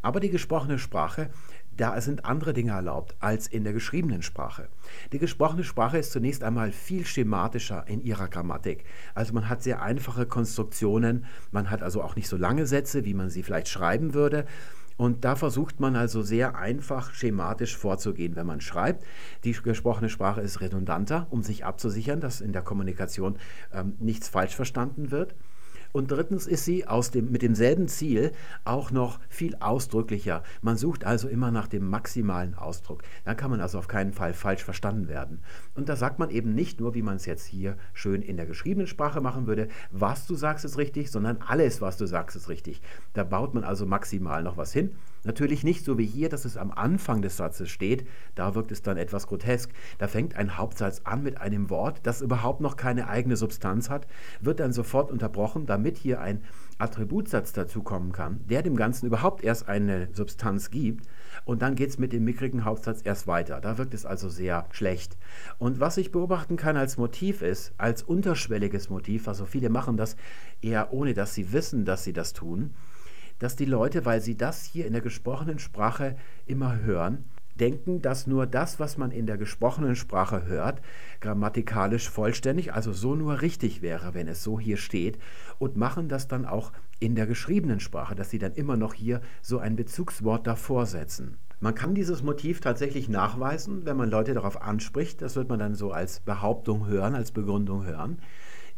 Aber 0.00 0.20
die 0.20 0.30
gesprochene 0.30 0.78
Sprache 0.78 1.30
da 1.76 2.00
sind 2.00 2.24
andere 2.24 2.52
Dinge 2.52 2.72
erlaubt 2.72 3.16
als 3.20 3.46
in 3.46 3.64
der 3.64 3.72
geschriebenen 3.72 4.22
Sprache. 4.22 4.68
Die 5.12 5.18
gesprochene 5.18 5.64
Sprache 5.64 5.98
ist 5.98 6.12
zunächst 6.12 6.42
einmal 6.42 6.72
viel 6.72 7.04
schematischer 7.04 7.84
in 7.88 8.02
ihrer 8.02 8.28
Grammatik. 8.28 8.84
Also 9.14 9.32
man 9.32 9.48
hat 9.48 9.62
sehr 9.62 9.82
einfache 9.82 10.26
Konstruktionen, 10.26 11.24
man 11.50 11.70
hat 11.70 11.82
also 11.82 12.02
auch 12.02 12.16
nicht 12.16 12.28
so 12.28 12.36
lange 12.36 12.66
Sätze, 12.66 13.04
wie 13.04 13.14
man 13.14 13.30
sie 13.30 13.42
vielleicht 13.42 13.68
schreiben 13.68 14.14
würde. 14.14 14.46
Und 14.96 15.24
da 15.24 15.34
versucht 15.34 15.80
man 15.80 15.96
also 15.96 16.22
sehr 16.22 16.56
einfach 16.56 17.12
schematisch 17.12 17.76
vorzugehen, 17.76 18.36
wenn 18.36 18.46
man 18.46 18.60
schreibt. 18.60 19.04
Die 19.42 19.52
gesprochene 19.52 20.08
Sprache 20.08 20.40
ist 20.40 20.60
redundanter, 20.60 21.26
um 21.30 21.42
sich 21.42 21.64
abzusichern, 21.64 22.20
dass 22.20 22.40
in 22.40 22.52
der 22.52 22.62
Kommunikation 22.62 23.38
ähm, 23.72 23.94
nichts 23.98 24.28
falsch 24.28 24.54
verstanden 24.54 25.10
wird. 25.10 25.34
Und 25.96 26.10
drittens 26.10 26.48
ist 26.48 26.64
sie 26.64 26.88
aus 26.88 27.12
dem, 27.12 27.30
mit 27.30 27.42
demselben 27.42 27.86
Ziel 27.86 28.32
auch 28.64 28.90
noch 28.90 29.20
viel 29.28 29.54
ausdrücklicher. 29.60 30.42
Man 30.60 30.76
sucht 30.76 31.04
also 31.04 31.28
immer 31.28 31.52
nach 31.52 31.68
dem 31.68 31.88
maximalen 31.88 32.56
Ausdruck. 32.56 33.04
Dann 33.24 33.36
kann 33.36 33.52
man 33.52 33.60
also 33.60 33.78
auf 33.78 33.86
keinen 33.86 34.12
Fall 34.12 34.32
falsch 34.32 34.64
verstanden 34.64 35.06
werden. 35.06 35.38
Und 35.76 35.88
da 35.88 35.94
sagt 35.94 36.18
man 36.18 36.30
eben 36.30 36.52
nicht 36.52 36.80
nur, 36.80 36.96
wie 36.96 37.02
man 37.02 37.14
es 37.14 37.26
jetzt 37.26 37.44
hier 37.44 37.76
schön 37.92 38.22
in 38.22 38.36
der 38.36 38.46
geschriebenen 38.46 38.88
Sprache 38.88 39.20
machen 39.20 39.46
würde, 39.46 39.68
was 39.92 40.26
du 40.26 40.34
sagst 40.34 40.64
ist 40.64 40.78
richtig, 40.78 41.12
sondern 41.12 41.38
alles, 41.46 41.80
was 41.80 41.96
du 41.96 42.06
sagst 42.06 42.34
ist 42.34 42.48
richtig. 42.48 42.82
Da 43.12 43.22
baut 43.22 43.54
man 43.54 43.62
also 43.62 43.86
maximal 43.86 44.42
noch 44.42 44.56
was 44.56 44.72
hin. 44.72 44.96
Natürlich 45.24 45.64
nicht 45.64 45.84
so 45.84 45.98
wie 45.98 46.06
hier, 46.06 46.28
dass 46.28 46.44
es 46.44 46.56
am 46.56 46.70
Anfang 46.70 47.22
des 47.22 47.36
Satzes 47.36 47.70
steht, 47.70 48.06
da 48.34 48.54
wirkt 48.54 48.72
es 48.72 48.82
dann 48.82 48.96
etwas 48.96 49.26
grotesk. 49.26 49.70
Da 49.98 50.06
fängt 50.06 50.36
ein 50.36 50.58
Hauptsatz 50.58 51.00
an 51.04 51.22
mit 51.22 51.40
einem 51.40 51.70
Wort, 51.70 52.00
das 52.04 52.20
überhaupt 52.20 52.60
noch 52.60 52.76
keine 52.76 53.08
eigene 53.08 53.36
Substanz 53.36 53.88
hat, 53.90 54.06
wird 54.40 54.60
dann 54.60 54.72
sofort 54.72 55.10
unterbrochen, 55.10 55.66
damit 55.66 55.96
hier 55.96 56.20
ein 56.20 56.42
Attributsatz 56.78 57.52
dazu 57.52 57.82
kommen 57.82 58.12
kann, 58.12 58.40
der 58.48 58.62
dem 58.62 58.76
Ganzen 58.76 59.06
überhaupt 59.06 59.42
erst 59.44 59.68
eine 59.68 60.08
Substanz 60.12 60.70
gibt. 60.70 61.06
Und 61.44 61.62
dann 61.62 61.74
geht 61.74 61.90
es 61.90 61.98
mit 61.98 62.12
dem 62.12 62.24
mickrigen 62.24 62.64
Hauptsatz 62.64 63.00
erst 63.04 63.26
weiter. 63.26 63.60
Da 63.60 63.78
wirkt 63.78 63.94
es 63.94 64.06
also 64.06 64.28
sehr 64.28 64.66
schlecht. 64.70 65.16
Und 65.58 65.80
was 65.80 65.96
ich 65.96 66.12
beobachten 66.12 66.56
kann 66.56 66.76
als 66.76 66.96
Motiv 66.96 67.42
ist, 67.42 67.72
als 67.78 68.02
unterschwelliges 68.02 68.90
Motiv, 68.90 69.28
also 69.28 69.46
viele 69.46 69.70
machen 69.70 69.96
das 69.96 70.16
eher 70.62 70.92
ohne, 70.92 71.14
dass 71.14 71.34
sie 71.34 71.52
wissen, 71.52 71.84
dass 71.84 72.04
sie 72.04 72.12
das 72.12 72.32
tun, 72.32 72.74
dass 73.38 73.56
die 73.56 73.64
Leute, 73.64 74.04
weil 74.04 74.20
sie 74.20 74.36
das 74.36 74.64
hier 74.64 74.86
in 74.86 74.92
der 74.92 75.02
gesprochenen 75.02 75.58
Sprache 75.58 76.16
immer 76.46 76.78
hören, 76.80 77.24
denken, 77.54 78.02
dass 78.02 78.26
nur 78.26 78.46
das, 78.46 78.80
was 78.80 78.98
man 78.98 79.10
in 79.10 79.26
der 79.26 79.38
gesprochenen 79.38 79.96
Sprache 79.96 80.46
hört, 80.46 80.80
grammatikalisch 81.20 82.08
vollständig, 82.08 82.72
also 82.72 82.92
so 82.92 83.14
nur 83.14 83.42
richtig 83.42 83.82
wäre, 83.82 84.14
wenn 84.14 84.28
es 84.28 84.42
so 84.42 84.58
hier 84.58 84.76
steht, 84.76 85.18
und 85.58 85.76
machen 85.76 86.08
das 86.08 86.28
dann 86.28 86.46
auch 86.46 86.72
in 87.00 87.14
der 87.14 87.26
geschriebenen 87.26 87.80
Sprache, 87.80 88.14
dass 88.14 88.30
sie 88.30 88.38
dann 88.38 88.54
immer 88.54 88.76
noch 88.76 88.94
hier 88.94 89.20
so 89.42 89.58
ein 89.58 89.76
Bezugswort 89.76 90.46
davor 90.46 90.86
setzen. 90.86 91.36
Man 91.60 91.74
kann 91.74 91.94
dieses 91.94 92.22
Motiv 92.22 92.60
tatsächlich 92.60 93.08
nachweisen, 93.08 93.86
wenn 93.86 93.96
man 93.96 94.10
Leute 94.10 94.34
darauf 94.34 94.60
anspricht. 94.60 95.22
Das 95.22 95.36
wird 95.36 95.48
man 95.48 95.58
dann 95.58 95.74
so 95.74 95.92
als 95.92 96.20
Behauptung 96.20 96.86
hören, 96.86 97.14
als 97.14 97.30
Begründung 97.30 97.86
hören. 97.86 98.18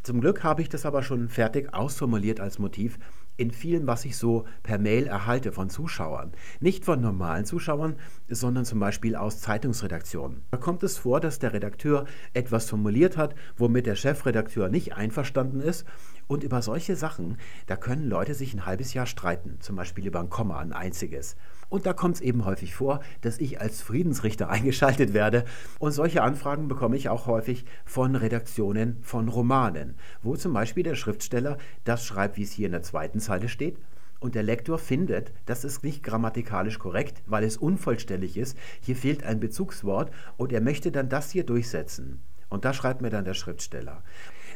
Zum 0.02 0.20
Glück 0.20 0.44
habe 0.44 0.62
ich 0.62 0.68
das 0.68 0.86
aber 0.86 1.02
schon 1.02 1.28
fertig 1.28 1.74
ausformuliert 1.74 2.38
als 2.38 2.60
Motiv 2.60 2.98
in 3.36 3.50
vielem, 3.50 3.86
was 3.86 4.04
ich 4.04 4.16
so 4.16 4.44
per 4.62 4.78
Mail 4.78 5.06
erhalte 5.06 5.52
von 5.52 5.70
Zuschauern. 5.70 6.32
Nicht 6.60 6.84
von 6.84 7.00
normalen 7.00 7.44
Zuschauern, 7.44 7.96
sondern 8.28 8.64
zum 8.64 8.80
Beispiel 8.80 9.16
aus 9.16 9.40
Zeitungsredaktionen. 9.40 10.42
Da 10.50 10.56
kommt 10.56 10.82
es 10.82 10.98
vor, 10.98 11.20
dass 11.20 11.38
der 11.38 11.52
Redakteur 11.52 12.06
etwas 12.32 12.68
formuliert 12.68 13.16
hat, 13.16 13.34
womit 13.56 13.86
der 13.86 13.96
Chefredakteur 13.96 14.68
nicht 14.68 14.94
einverstanden 14.94 15.60
ist. 15.60 15.86
Und 16.26 16.42
über 16.42 16.60
solche 16.62 16.96
Sachen, 16.96 17.36
da 17.66 17.76
können 17.76 18.08
Leute 18.08 18.34
sich 18.34 18.52
ein 18.52 18.66
halbes 18.66 18.94
Jahr 18.94 19.06
streiten, 19.06 19.58
zum 19.60 19.76
Beispiel 19.76 20.06
über 20.06 20.20
ein 20.20 20.30
Komma, 20.30 20.58
ein 20.58 20.72
einziges. 20.72 21.36
Und 21.68 21.86
da 21.86 21.92
kommt 21.92 22.16
es 22.16 22.20
eben 22.20 22.44
häufig 22.44 22.74
vor, 22.74 23.00
dass 23.20 23.38
ich 23.38 23.60
als 23.60 23.82
Friedensrichter 23.82 24.48
eingeschaltet 24.50 25.12
werde. 25.12 25.44
Und 25.78 25.92
solche 25.92 26.22
Anfragen 26.22 26.68
bekomme 26.68 26.96
ich 26.96 27.08
auch 27.08 27.26
häufig 27.26 27.64
von 27.84 28.16
Redaktionen 28.16 28.98
von 29.02 29.28
Romanen, 29.28 29.96
wo 30.22 30.36
zum 30.36 30.52
Beispiel 30.52 30.82
der 30.82 30.94
Schriftsteller 30.94 31.58
das 31.84 32.04
schreibt, 32.04 32.36
wie 32.36 32.42
es 32.42 32.52
hier 32.52 32.66
in 32.66 32.72
der 32.72 32.82
zweiten 32.82 33.20
Zeile 33.20 33.48
steht. 33.48 33.78
Und 34.18 34.34
der 34.34 34.42
Lektor 34.42 34.78
findet, 34.78 35.32
das 35.44 35.64
ist 35.64 35.84
nicht 35.84 36.02
grammatikalisch 36.02 36.78
korrekt, 36.78 37.22
weil 37.26 37.44
es 37.44 37.56
unvollständig 37.56 38.36
ist. 38.38 38.56
Hier 38.80 38.96
fehlt 38.96 39.22
ein 39.24 39.40
Bezugswort 39.40 40.10
und 40.36 40.52
er 40.52 40.62
möchte 40.62 40.90
dann 40.90 41.08
das 41.08 41.30
hier 41.30 41.44
durchsetzen. 41.44 42.22
Und 42.48 42.64
da 42.64 42.72
schreibt 42.72 43.02
mir 43.02 43.10
dann 43.10 43.24
der 43.24 43.34
Schriftsteller. 43.34 44.02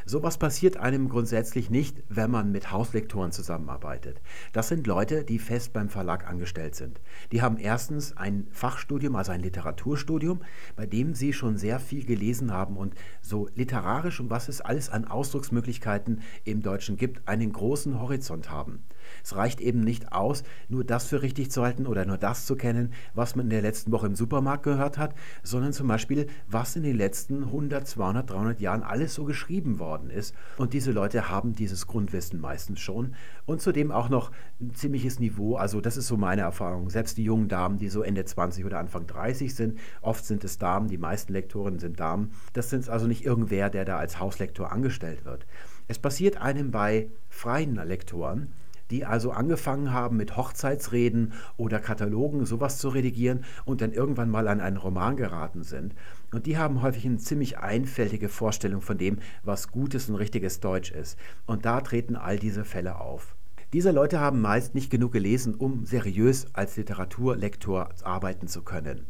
Sowas 0.05 0.37
passiert 0.37 0.77
einem 0.77 1.09
grundsätzlich 1.09 1.69
nicht, 1.69 2.03
wenn 2.09 2.31
man 2.31 2.51
mit 2.51 2.71
Hauslektoren 2.71 3.31
zusammenarbeitet. 3.31 4.21
Das 4.53 4.67
sind 4.67 4.87
Leute, 4.87 5.23
die 5.23 5.39
fest 5.39 5.73
beim 5.73 5.89
Verlag 5.89 6.27
angestellt 6.27 6.75
sind. 6.75 7.01
Die 7.31 7.41
haben 7.41 7.57
erstens 7.57 8.17
ein 8.17 8.47
Fachstudium, 8.51 9.15
also 9.15 9.31
ein 9.31 9.41
Literaturstudium, 9.41 10.41
bei 10.75 10.85
dem 10.85 11.13
sie 11.13 11.33
schon 11.33 11.57
sehr 11.57 11.79
viel 11.79 12.05
gelesen 12.05 12.51
haben 12.51 12.77
und 12.77 12.95
so 13.21 13.49
literarisch 13.55 14.19
und 14.19 14.29
was 14.29 14.49
es 14.49 14.61
alles 14.61 14.89
an 14.89 15.05
Ausdrucksmöglichkeiten 15.05 16.21
im 16.43 16.61
Deutschen 16.61 16.97
gibt, 16.97 17.27
einen 17.27 17.51
großen 17.51 17.99
Horizont 17.99 18.49
haben. 18.49 18.83
Es 19.23 19.35
reicht 19.35 19.61
eben 19.61 19.81
nicht 19.81 20.11
aus, 20.13 20.43
nur 20.69 20.83
das 20.83 21.07
für 21.07 21.21
richtig 21.21 21.51
zu 21.51 21.63
halten 21.63 21.87
oder 21.87 22.05
nur 22.05 22.17
das 22.17 22.45
zu 22.45 22.55
kennen, 22.55 22.93
was 23.13 23.35
man 23.35 23.45
in 23.45 23.51
der 23.51 23.61
letzten 23.61 23.91
Woche 23.91 24.07
im 24.07 24.15
Supermarkt 24.15 24.63
gehört 24.63 24.97
hat, 24.97 25.15
sondern 25.43 25.73
zum 25.73 25.87
Beispiel, 25.87 26.27
was 26.47 26.75
in 26.75 26.83
den 26.83 26.97
letzten 26.97 27.43
100, 27.43 27.87
200, 27.87 28.29
300 28.29 28.59
Jahren 28.59 28.83
alles 28.83 29.13
so 29.13 29.25
geschrieben 29.25 29.79
worden 29.79 30.09
ist. 30.09 30.35
Und 30.57 30.73
diese 30.73 30.91
Leute 30.91 31.29
haben 31.29 31.53
dieses 31.53 31.87
Grundwissen 31.87 32.41
meistens 32.41 32.79
schon 32.79 33.15
und 33.45 33.61
zudem 33.61 33.91
auch 33.91 34.09
noch 34.09 34.31
ein 34.59 34.73
ziemliches 34.73 35.19
Niveau. 35.19 35.55
Also 35.55 35.81
das 35.81 35.97
ist 35.97 36.07
so 36.07 36.17
meine 36.17 36.41
Erfahrung. 36.41 36.89
Selbst 36.89 37.17
die 37.17 37.23
jungen 37.23 37.47
Damen, 37.47 37.77
die 37.77 37.89
so 37.89 38.01
Ende 38.01 38.25
20 38.25 38.65
oder 38.65 38.79
Anfang 38.79 39.07
30 39.07 39.55
sind, 39.55 39.79
oft 40.01 40.25
sind 40.25 40.43
es 40.43 40.57
Damen, 40.57 40.87
die 40.87 40.97
meisten 40.97 41.33
Lektoren 41.33 41.79
sind 41.79 41.99
Damen. 41.99 42.31
Das 42.53 42.69
sind 42.69 42.89
also 42.89 43.07
nicht 43.07 43.25
irgendwer, 43.25 43.69
der 43.69 43.85
da 43.85 43.97
als 43.97 44.19
Hauslektor 44.19 44.71
angestellt 44.71 45.25
wird. 45.25 45.45
Es 45.87 45.99
passiert 45.99 46.37
einem 46.37 46.71
bei 46.71 47.09
freien 47.29 47.75
Lektoren, 47.75 48.53
die 48.91 49.05
also 49.05 49.31
angefangen 49.31 49.91
haben 49.91 50.17
mit 50.17 50.37
Hochzeitsreden 50.37 51.33
oder 51.57 51.79
Katalogen 51.79 52.45
sowas 52.45 52.77
zu 52.77 52.89
redigieren 52.89 53.45
und 53.65 53.81
dann 53.81 53.93
irgendwann 53.93 54.29
mal 54.29 54.47
an 54.47 54.61
einen 54.61 54.77
Roman 54.77 55.15
geraten 55.15 55.63
sind. 55.63 55.95
Und 56.31 56.45
die 56.45 56.57
haben 56.57 56.81
häufig 56.81 57.05
eine 57.05 57.17
ziemlich 57.17 57.57
einfältige 57.57 58.29
Vorstellung 58.29 58.81
von 58.81 58.97
dem, 58.97 59.19
was 59.43 59.71
gutes 59.71 60.09
und 60.09 60.15
richtiges 60.15 60.59
Deutsch 60.59 60.91
ist. 60.91 61.17
Und 61.45 61.65
da 61.65 61.81
treten 61.81 62.15
all 62.15 62.37
diese 62.37 62.65
Fälle 62.65 62.99
auf. 62.99 63.35
Diese 63.73 63.91
Leute 63.91 64.19
haben 64.19 64.41
meist 64.41 64.75
nicht 64.75 64.89
genug 64.89 65.13
gelesen, 65.13 65.55
um 65.55 65.85
seriös 65.85 66.47
als 66.53 66.75
Literaturlektor 66.75 67.89
arbeiten 68.03 68.47
zu 68.47 68.63
können. 68.63 69.05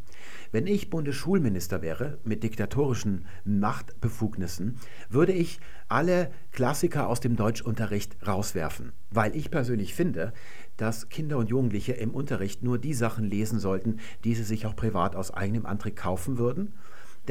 Wenn 0.52 0.68
ich 0.68 0.90
Bundesschulminister 0.90 1.82
wäre 1.82 2.18
mit 2.24 2.44
diktatorischen 2.44 3.26
Machtbefugnissen, 3.46 4.78
würde 5.10 5.34
ich 5.34 5.60
alle 5.88 6.32
Klassiker 6.52 7.08
aus 7.08 7.20
dem 7.20 7.36
Deutschunterricht 7.36 8.16
rauswerfen, 8.26 8.94
weil 9.10 9.36
ich 9.36 9.52
persönlich 9.52 9.94
finde, 9.94 10.34
dass 10.78 11.10
Kinder 11.10 11.38
und 11.38 11.50
Jugendliche 11.50 11.94
im 11.94 12.12
Unterricht 12.12 12.64
nur 12.64 12.80
die 12.80 12.94
Sachen 12.94 13.26
lesen 13.26 13.60
sollten, 13.60 14.00
die 14.24 14.36
sie 14.36 14.44
sich 14.44 14.66
auch 14.66 14.76
privat 14.76 15.16
aus 15.16 15.32
eigenem 15.32 15.66
Antrieb 15.66 15.96
kaufen 15.96 16.38
würden 16.38 16.74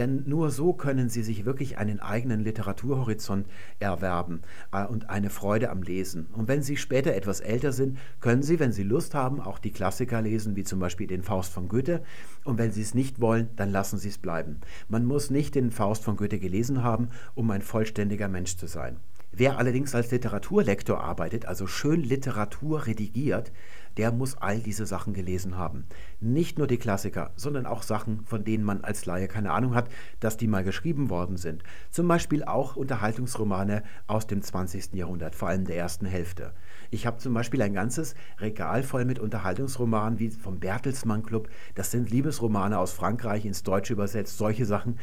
denn 0.00 0.24
nur 0.26 0.50
so 0.50 0.72
können 0.72 1.08
sie 1.08 1.22
sich 1.22 1.44
wirklich 1.44 1.78
einen 1.78 2.00
eigenen 2.00 2.40
Literaturhorizont 2.40 3.46
erwerben 3.78 4.40
äh, 4.72 4.86
und 4.86 5.10
eine 5.10 5.30
Freude 5.30 5.70
am 5.70 5.82
Lesen. 5.82 6.26
Und 6.32 6.48
wenn 6.48 6.62
sie 6.62 6.76
später 6.76 7.14
etwas 7.14 7.40
älter 7.40 7.72
sind, 7.72 7.98
können 8.20 8.42
sie, 8.42 8.58
wenn 8.58 8.72
sie 8.72 8.82
Lust 8.82 9.14
haben, 9.14 9.40
auch 9.40 9.58
die 9.58 9.72
Klassiker 9.72 10.22
lesen, 10.22 10.56
wie 10.56 10.64
zum 10.64 10.80
Beispiel 10.80 11.06
den 11.06 11.22
Faust 11.22 11.52
von 11.52 11.68
Goethe. 11.68 12.02
Und 12.44 12.58
wenn 12.58 12.72
sie 12.72 12.82
es 12.82 12.94
nicht 12.94 13.20
wollen, 13.20 13.50
dann 13.56 13.70
lassen 13.70 13.98
sie 13.98 14.08
es 14.08 14.18
bleiben. 14.18 14.60
Man 14.88 15.04
muss 15.04 15.30
nicht 15.30 15.54
den 15.54 15.70
Faust 15.70 16.02
von 16.02 16.16
Goethe 16.16 16.38
gelesen 16.38 16.82
haben, 16.82 17.10
um 17.34 17.50
ein 17.50 17.62
vollständiger 17.62 18.28
Mensch 18.28 18.56
zu 18.56 18.66
sein. 18.66 18.96
Wer 19.32 19.58
allerdings 19.58 19.94
als 19.94 20.10
Literaturlektor 20.10 21.00
arbeitet, 21.00 21.46
also 21.46 21.68
schön 21.68 22.02
Literatur 22.02 22.86
redigiert, 22.86 23.52
der 24.00 24.12
muss 24.12 24.34
all 24.38 24.60
diese 24.60 24.86
Sachen 24.86 25.12
gelesen 25.12 25.58
haben. 25.58 25.84
Nicht 26.20 26.56
nur 26.56 26.66
die 26.66 26.78
Klassiker, 26.78 27.32
sondern 27.36 27.66
auch 27.66 27.82
Sachen, 27.82 28.24
von 28.24 28.44
denen 28.44 28.64
man 28.64 28.82
als 28.82 29.04
Laie 29.04 29.28
keine 29.28 29.52
Ahnung 29.52 29.74
hat, 29.74 29.90
dass 30.20 30.38
die 30.38 30.46
mal 30.46 30.64
geschrieben 30.64 31.10
worden 31.10 31.36
sind. 31.36 31.64
Zum 31.90 32.08
Beispiel 32.08 32.42
auch 32.42 32.76
Unterhaltungsromane 32.76 33.82
aus 34.06 34.26
dem 34.26 34.40
20. 34.40 34.94
Jahrhundert, 34.94 35.34
vor 35.34 35.48
allem 35.48 35.66
der 35.66 35.76
ersten 35.76 36.06
Hälfte. 36.06 36.54
Ich 36.90 37.04
habe 37.04 37.18
zum 37.18 37.34
Beispiel 37.34 37.60
ein 37.60 37.74
ganzes 37.74 38.14
Regal 38.38 38.82
voll 38.84 39.04
mit 39.04 39.18
Unterhaltungsromanen 39.18 40.18
wie 40.18 40.30
vom 40.30 40.60
Bertelsmann 40.60 41.22
Club. 41.22 41.50
Das 41.74 41.90
sind 41.90 42.08
Liebesromane 42.10 42.78
aus 42.78 42.92
Frankreich 42.92 43.44
ins 43.44 43.64
Deutsche 43.64 43.92
übersetzt, 43.92 44.38
solche 44.38 44.64
Sachen 44.64 44.96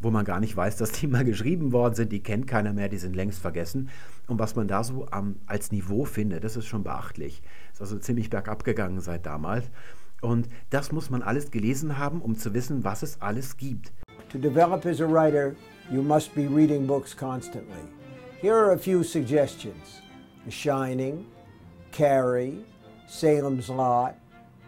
wo 0.00 0.10
man 0.10 0.24
gar 0.24 0.40
nicht 0.40 0.56
weiß, 0.56 0.76
dass 0.76 0.92
die 0.92 1.06
mal 1.06 1.24
geschrieben 1.24 1.72
worden 1.72 1.94
sind, 1.94 2.12
die 2.12 2.22
kennt 2.22 2.46
keiner 2.46 2.72
mehr, 2.72 2.88
die 2.88 2.98
sind 2.98 3.16
längst 3.16 3.40
vergessen. 3.40 3.88
Und 4.26 4.38
was 4.38 4.56
man 4.56 4.68
da 4.68 4.84
so 4.84 5.06
um, 5.16 5.36
als 5.46 5.72
Niveau 5.72 6.04
findet, 6.04 6.44
das 6.44 6.56
ist 6.56 6.66
schon 6.66 6.82
beachtlich. 6.82 7.42
Ist 7.72 7.80
also 7.80 7.98
ziemlich 7.98 8.30
bergab 8.30 8.64
gegangen 8.64 9.00
seit 9.00 9.26
damals. 9.26 9.64
Und 10.20 10.48
das 10.70 10.92
muss 10.92 11.10
man 11.10 11.22
alles 11.22 11.50
gelesen 11.50 11.98
haben, 11.98 12.20
um 12.20 12.36
zu 12.36 12.54
wissen, 12.54 12.84
was 12.84 13.02
es 13.02 13.20
alles 13.20 13.56
gibt. 13.56 13.92
To 14.30 14.38
develop 14.38 14.84
as 14.86 15.00
a 15.00 15.06
writer, 15.06 15.54
you 15.90 16.02
must 16.02 16.34
be 16.34 16.48
reading 16.48 16.86
books 16.86 17.16
constantly. 17.16 17.82
Here 18.40 18.54
are 18.54 18.72
a 18.72 18.78
few 18.78 19.02
suggestions. 19.02 20.02
The 20.44 20.50
Shining, 20.50 21.24
Carrie, 21.92 22.64
Salem's 23.06 23.68
Lot, 23.68 24.14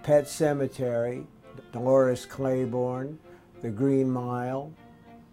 Pet 0.02 0.28
Cemetery, 0.28 1.26
Dolores 1.72 2.24
Claiborne, 2.24 3.18
The 3.62 3.70
Green 3.70 4.10
Mile, 4.10 4.72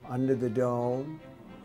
Under 0.10 0.36
the 0.40 0.50
Dome. 0.50 1.20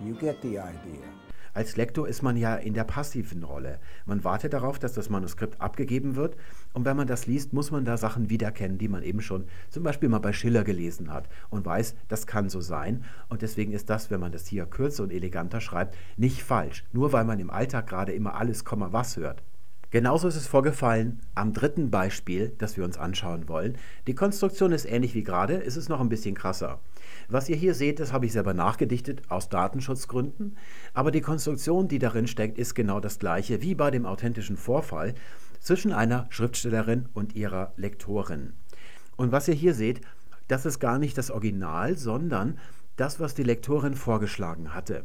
You 0.04 0.14
get 0.14 0.38
the 0.42 0.58
idea. 0.58 1.04
Als 1.52 1.76
Lektor 1.76 2.08
ist 2.08 2.22
man 2.22 2.36
ja 2.36 2.54
in 2.54 2.74
der 2.74 2.84
passiven 2.84 3.42
Rolle. 3.42 3.80
Man 4.06 4.24
wartet 4.24 4.52
darauf, 4.52 4.78
dass 4.78 4.94
das 4.94 5.10
Manuskript 5.10 5.60
abgegeben 5.60 6.16
wird. 6.16 6.36
Und 6.72 6.84
wenn 6.84 6.96
man 6.96 7.06
das 7.06 7.26
liest, 7.26 7.52
muss 7.52 7.70
man 7.70 7.84
da 7.84 7.96
Sachen 7.96 8.30
wiederkennen, 8.30 8.78
die 8.78 8.88
man 8.88 9.02
eben 9.02 9.20
schon 9.20 9.44
zum 9.68 9.82
Beispiel 9.82 10.08
mal 10.08 10.20
bei 10.20 10.32
Schiller 10.32 10.64
gelesen 10.64 11.12
hat 11.12 11.28
und 11.50 11.66
weiß, 11.66 11.96
das 12.08 12.26
kann 12.26 12.48
so 12.48 12.60
sein. 12.60 13.04
Und 13.28 13.42
deswegen 13.42 13.72
ist 13.72 13.90
das, 13.90 14.10
wenn 14.10 14.20
man 14.20 14.32
das 14.32 14.46
hier 14.46 14.64
kürzer 14.64 15.02
und 15.02 15.12
eleganter 15.12 15.60
schreibt, 15.60 15.96
nicht 16.16 16.42
falsch. 16.42 16.84
Nur 16.92 17.12
weil 17.12 17.24
man 17.24 17.40
im 17.40 17.50
Alltag 17.50 17.88
gerade 17.88 18.12
immer 18.12 18.36
alles, 18.36 18.64
was 18.64 19.16
hört. 19.16 19.42
Genauso 19.90 20.28
ist 20.28 20.36
es 20.36 20.46
vorgefallen 20.46 21.20
am 21.34 21.52
dritten 21.52 21.90
Beispiel, 21.90 22.54
das 22.58 22.76
wir 22.76 22.84
uns 22.84 22.96
anschauen 22.96 23.48
wollen. 23.48 23.76
Die 24.06 24.14
Konstruktion 24.14 24.70
ist 24.70 24.84
ähnlich 24.84 25.16
wie 25.16 25.24
gerade, 25.24 25.54
ist 25.54 25.76
es 25.76 25.88
noch 25.88 26.00
ein 26.00 26.08
bisschen 26.08 26.36
krasser. 26.36 26.78
Was 27.32 27.48
ihr 27.48 27.54
hier 27.54 27.74
seht, 27.74 28.00
das 28.00 28.12
habe 28.12 28.26
ich 28.26 28.32
selber 28.32 28.54
nachgedichtet 28.54 29.22
aus 29.30 29.48
Datenschutzgründen, 29.48 30.56
aber 30.94 31.12
die 31.12 31.20
Konstruktion, 31.20 31.86
die 31.86 32.00
darin 32.00 32.26
steckt, 32.26 32.58
ist 32.58 32.74
genau 32.74 32.98
das 32.98 33.20
gleiche 33.20 33.62
wie 33.62 33.76
bei 33.76 33.92
dem 33.92 34.04
authentischen 34.04 34.56
Vorfall 34.56 35.14
zwischen 35.60 35.92
einer 35.92 36.26
Schriftstellerin 36.30 37.08
und 37.14 37.36
ihrer 37.36 37.72
Lektorin. 37.76 38.54
Und 39.16 39.30
was 39.30 39.46
ihr 39.46 39.54
hier 39.54 39.74
seht, 39.74 40.00
das 40.48 40.66
ist 40.66 40.80
gar 40.80 40.98
nicht 40.98 41.16
das 41.18 41.30
Original, 41.30 41.96
sondern 41.96 42.58
das, 42.96 43.20
was 43.20 43.36
die 43.36 43.44
Lektorin 43.44 43.94
vorgeschlagen 43.94 44.74
hatte. 44.74 45.04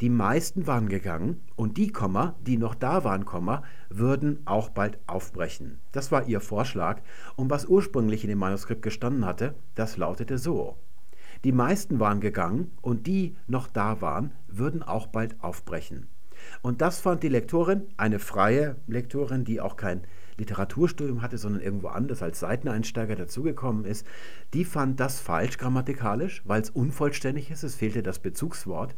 Die 0.00 0.10
meisten 0.10 0.66
waren 0.66 0.88
gegangen 0.88 1.42
und 1.54 1.76
die, 1.76 1.92
Komma, 1.92 2.34
die 2.40 2.56
noch 2.56 2.74
da 2.74 3.04
waren, 3.04 3.24
Komma, 3.24 3.62
würden 3.88 4.40
auch 4.46 4.70
bald 4.70 4.98
aufbrechen. 5.06 5.78
Das 5.92 6.10
war 6.10 6.26
ihr 6.26 6.40
Vorschlag 6.40 7.02
und 7.36 7.50
was 7.50 7.66
ursprünglich 7.66 8.24
in 8.24 8.30
dem 8.30 8.38
Manuskript 8.38 8.82
gestanden 8.82 9.24
hatte, 9.24 9.54
das 9.76 9.96
lautete 9.96 10.38
so. 10.38 10.76
Die 11.44 11.52
meisten 11.52 11.98
waren 11.98 12.20
gegangen 12.20 12.70
und 12.80 13.06
die 13.06 13.36
noch 13.46 13.66
da 13.66 14.00
waren, 14.00 14.32
würden 14.46 14.82
auch 14.82 15.08
bald 15.08 15.42
aufbrechen. 15.42 16.06
Und 16.60 16.80
das 16.80 17.00
fand 17.00 17.22
die 17.22 17.28
Lektorin, 17.28 17.88
eine 17.96 18.18
freie 18.18 18.76
Lektorin, 18.86 19.44
die 19.44 19.60
auch 19.60 19.76
kein 19.76 20.02
Literaturstudium 20.38 21.22
hatte, 21.22 21.38
sondern 21.38 21.62
irgendwo 21.62 21.88
anders 21.88 22.22
als 22.22 22.40
Seiteneinsteiger 22.40 23.16
dazugekommen 23.16 23.84
ist, 23.84 24.06
die 24.54 24.64
fand 24.64 24.98
das 24.98 25.20
falsch 25.20 25.58
grammatikalisch, 25.58 26.42
weil 26.44 26.62
es 26.62 26.70
unvollständig 26.70 27.50
ist, 27.50 27.62
es 27.62 27.74
fehlte 27.74 28.02
das 28.02 28.18
Bezugswort. 28.18 28.94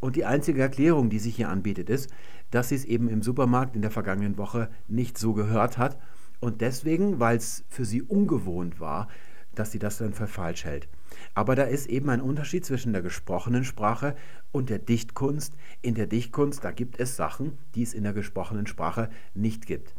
Und 0.00 0.16
die 0.16 0.24
einzige 0.24 0.62
Erklärung, 0.62 1.10
die 1.10 1.18
sich 1.18 1.36
hier 1.36 1.50
anbietet, 1.50 1.90
ist, 1.90 2.10
dass 2.50 2.70
sie 2.70 2.74
es 2.74 2.84
eben 2.84 3.08
im 3.08 3.22
Supermarkt 3.22 3.76
in 3.76 3.82
der 3.82 3.90
vergangenen 3.90 4.38
Woche 4.38 4.70
nicht 4.88 5.18
so 5.18 5.34
gehört 5.34 5.78
hat 5.78 5.98
und 6.40 6.62
deswegen, 6.62 7.20
weil 7.20 7.36
es 7.36 7.64
für 7.68 7.84
sie 7.84 8.02
ungewohnt 8.02 8.80
war, 8.80 9.08
dass 9.54 9.72
sie 9.72 9.78
das 9.78 9.98
dann 9.98 10.14
für 10.14 10.26
falsch 10.26 10.64
hält. 10.64 10.88
Aber 11.34 11.54
da 11.54 11.64
ist 11.64 11.88
eben 11.88 12.10
ein 12.10 12.20
Unterschied 12.20 12.64
zwischen 12.64 12.92
der 12.92 13.02
gesprochenen 13.02 13.64
Sprache 13.64 14.16
und 14.52 14.70
der 14.70 14.78
Dichtkunst. 14.78 15.54
In 15.82 15.94
der 15.94 16.06
Dichtkunst, 16.06 16.64
da 16.64 16.70
gibt 16.70 16.98
es 17.00 17.16
Sachen, 17.16 17.58
die 17.74 17.82
es 17.82 17.94
in 17.94 18.04
der 18.04 18.12
gesprochenen 18.12 18.66
Sprache 18.66 19.10
nicht 19.34 19.66
gibt. 19.66 19.94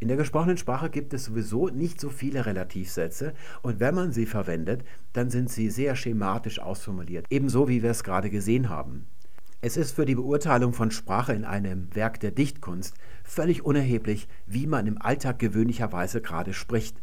In 0.00 0.06
der 0.06 0.16
gesprochenen 0.16 0.56
Sprache 0.56 0.90
gibt 0.90 1.12
es 1.12 1.24
sowieso 1.24 1.68
nicht 1.68 2.00
so 2.00 2.08
viele 2.08 2.46
Relativsätze 2.46 3.34
und 3.62 3.80
wenn 3.80 3.96
man 3.96 4.12
sie 4.12 4.26
verwendet, 4.26 4.84
dann 5.12 5.28
sind 5.28 5.50
sie 5.50 5.70
sehr 5.70 5.96
schematisch 5.96 6.60
ausformuliert, 6.60 7.26
ebenso 7.30 7.68
wie 7.68 7.82
wir 7.82 7.90
es 7.90 8.04
gerade 8.04 8.30
gesehen 8.30 8.68
haben. 8.68 9.08
Es 9.60 9.76
ist 9.76 9.90
für 9.90 10.04
die 10.04 10.14
Beurteilung 10.14 10.72
von 10.72 10.92
Sprache 10.92 11.32
in 11.32 11.44
einem 11.44 11.92
Werk 11.96 12.20
der 12.20 12.30
Dichtkunst 12.30 12.94
völlig 13.24 13.64
unerheblich, 13.64 14.28
wie 14.46 14.68
man 14.68 14.86
im 14.86 15.02
Alltag 15.02 15.40
gewöhnlicherweise 15.40 16.20
gerade 16.22 16.54
spricht. 16.54 17.02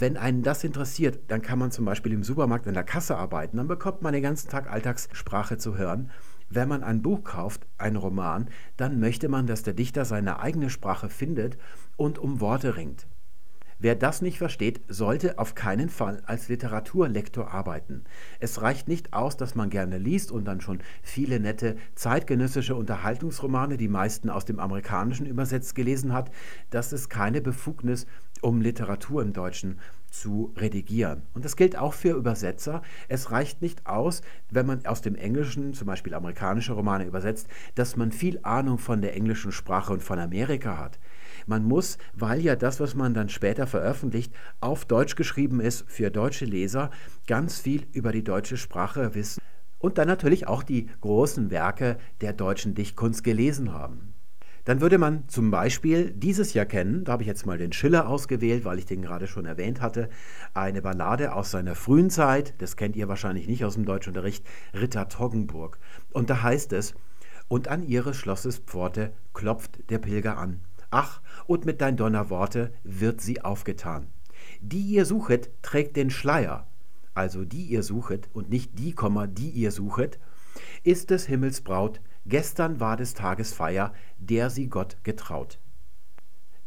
Wenn 0.00 0.16
einen 0.16 0.44
das 0.44 0.62
interessiert, 0.62 1.18
dann 1.26 1.42
kann 1.42 1.58
man 1.58 1.72
zum 1.72 1.84
Beispiel 1.84 2.12
im 2.12 2.22
Supermarkt 2.22 2.68
an 2.68 2.74
der 2.74 2.84
Kasse 2.84 3.16
arbeiten, 3.16 3.56
dann 3.56 3.66
bekommt 3.66 4.00
man 4.00 4.12
den 4.12 4.22
ganzen 4.22 4.48
Tag 4.48 4.70
Alltagssprache 4.70 5.58
zu 5.58 5.76
hören. 5.76 6.12
Wenn 6.48 6.68
man 6.68 6.84
ein 6.84 7.02
Buch 7.02 7.24
kauft, 7.24 7.66
einen 7.78 7.96
Roman, 7.96 8.48
dann 8.76 9.00
möchte 9.00 9.28
man, 9.28 9.48
dass 9.48 9.64
der 9.64 9.74
Dichter 9.74 10.04
seine 10.04 10.38
eigene 10.38 10.70
Sprache 10.70 11.08
findet 11.08 11.58
und 11.96 12.20
um 12.20 12.40
Worte 12.40 12.76
ringt. 12.76 13.08
Wer 13.80 13.94
das 13.94 14.22
nicht 14.22 14.38
versteht, 14.38 14.80
sollte 14.88 15.38
auf 15.38 15.54
keinen 15.54 15.88
Fall 15.88 16.20
als 16.26 16.48
Literaturlektor 16.48 17.52
arbeiten. 17.52 18.02
Es 18.40 18.60
reicht 18.60 18.88
nicht 18.88 19.12
aus, 19.12 19.36
dass 19.36 19.54
man 19.54 19.70
gerne 19.70 19.98
liest 19.98 20.32
und 20.32 20.46
dann 20.46 20.60
schon 20.60 20.80
viele 21.00 21.38
nette 21.38 21.76
zeitgenössische 21.94 22.74
Unterhaltungsromane, 22.74 23.76
die 23.76 23.86
meisten 23.86 24.30
aus 24.30 24.44
dem 24.44 24.58
Amerikanischen 24.58 25.26
übersetzt 25.26 25.76
gelesen 25.76 26.12
hat. 26.12 26.32
Das 26.70 26.92
ist 26.92 27.08
keine 27.08 27.40
Befugnis, 27.40 28.06
um 28.42 28.60
Literatur 28.60 29.22
im 29.22 29.32
Deutschen 29.32 29.78
zu 30.10 30.52
redigieren. 30.56 31.22
Und 31.34 31.44
das 31.44 31.56
gilt 31.56 31.76
auch 31.76 31.92
für 31.92 32.16
Übersetzer. 32.16 32.82
Es 33.08 33.30
reicht 33.30 33.62
nicht 33.62 33.86
aus, 33.86 34.22
wenn 34.50 34.66
man 34.66 34.86
aus 34.86 35.02
dem 35.02 35.14
Englischen, 35.14 35.74
zum 35.74 35.86
Beispiel 35.86 36.14
amerikanische 36.14 36.72
Romane 36.72 37.04
übersetzt, 37.04 37.48
dass 37.74 37.96
man 37.96 38.10
viel 38.10 38.40
Ahnung 38.42 38.78
von 38.78 39.02
der 39.02 39.14
englischen 39.14 39.52
Sprache 39.52 39.92
und 39.92 40.02
von 40.02 40.18
Amerika 40.18 40.78
hat. 40.78 40.98
Man 41.46 41.64
muss, 41.64 41.98
weil 42.14 42.40
ja 42.40 42.56
das, 42.56 42.80
was 42.80 42.94
man 42.94 43.14
dann 43.14 43.28
später 43.28 43.66
veröffentlicht, 43.66 44.32
auf 44.60 44.84
Deutsch 44.84 45.14
geschrieben 45.14 45.60
ist, 45.60 45.84
für 45.88 46.10
deutsche 46.10 46.44
Leser 46.44 46.90
ganz 47.26 47.58
viel 47.58 47.86
über 47.92 48.12
die 48.12 48.24
deutsche 48.24 48.56
Sprache 48.56 49.14
wissen 49.14 49.40
und 49.78 49.98
dann 49.98 50.08
natürlich 50.08 50.46
auch 50.46 50.62
die 50.62 50.88
großen 51.00 51.50
Werke 51.50 51.98
der 52.20 52.32
deutschen 52.32 52.74
Dichtkunst 52.74 53.24
gelesen 53.24 53.72
haben. 53.72 54.14
Dann 54.68 54.82
würde 54.82 54.98
man 54.98 55.26
zum 55.28 55.50
Beispiel 55.50 56.10
dieses 56.10 56.52
Jahr 56.52 56.66
kennen, 56.66 57.02
da 57.04 57.12
habe 57.12 57.22
ich 57.22 57.26
jetzt 57.26 57.46
mal 57.46 57.56
den 57.56 57.72
Schiller 57.72 58.06
ausgewählt, 58.06 58.66
weil 58.66 58.78
ich 58.78 58.84
den 58.84 59.00
gerade 59.00 59.26
schon 59.26 59.46
erwähnt 59.46 59.80
hatte, 59.80 60.10
eine 60.52 60.82
Ballade 60.82 61.32
aus 61.32 61.50
seiner 61.50 61.74
frühen 61.74 62.10
Zeit, 62.10 62.52
das 62.58 62.76
kennt 62.76 62.94
ihr 62.94 63.08
wahrscheinlich 63.08 63.48
nicht 63.48 63.64
aus 63.64 63.76
dem 63.76 63.86
Deutschunterricht, 63.86 64.44
Ritter 64.74 65.08
Toggenburg. 65.08 65.78
Und 66.12 66.28
da 66.28 66.42
heißt 66.42 66.74
es, 66.74 66.94
und 67.48 67.68
an 67.68 67.82
ihres 67.82 68.18
Schlosses 68.18 68.58
Pforte 68.58 69.14
klopft 69.32 69.88
der 69.88 70.00
Pilger 70.00 70.36
an. 70.36 70.60
Ach, 70.90 71.22
und 71.46 71.64
mit 71.64 71.80
dein 71.80 71.96
Donnerworte 71.96 72.74
wird 72.84 73.22
sie 73.22 73.42
aufgetan. 73.42 74.08
Die 74.60 74.82
ihr 74.82 75.06
suchet, 75.06 75.48
trägt 75.62 75.96
den 75.96 76.10
Schleier, 76.10 76.66
also 77.14 77.46
die 77.46 77.64
ihr 77.64 77.82
suchet 77.82 78.28
und 78.34 78.50
nicht 78.50 78.78
die, 78.78 78.94
die 79.28 79.48
ihr 79.48 79.72
suchet, 79.72 80.18
ist 80.84 81.08
des 81.08 81.24
Himmels 81.24 81.62
Braut, 81.62 82.02
gestern 82.28 82.80
war 82.80 82.96
des 82.96 83.14
Tages 83.14 83.52
Feier, 83.52 83.92
der 84.18 84.50
sie 84.50 84.68
Gott 84.68 84.98
getraut. 85.02 85.58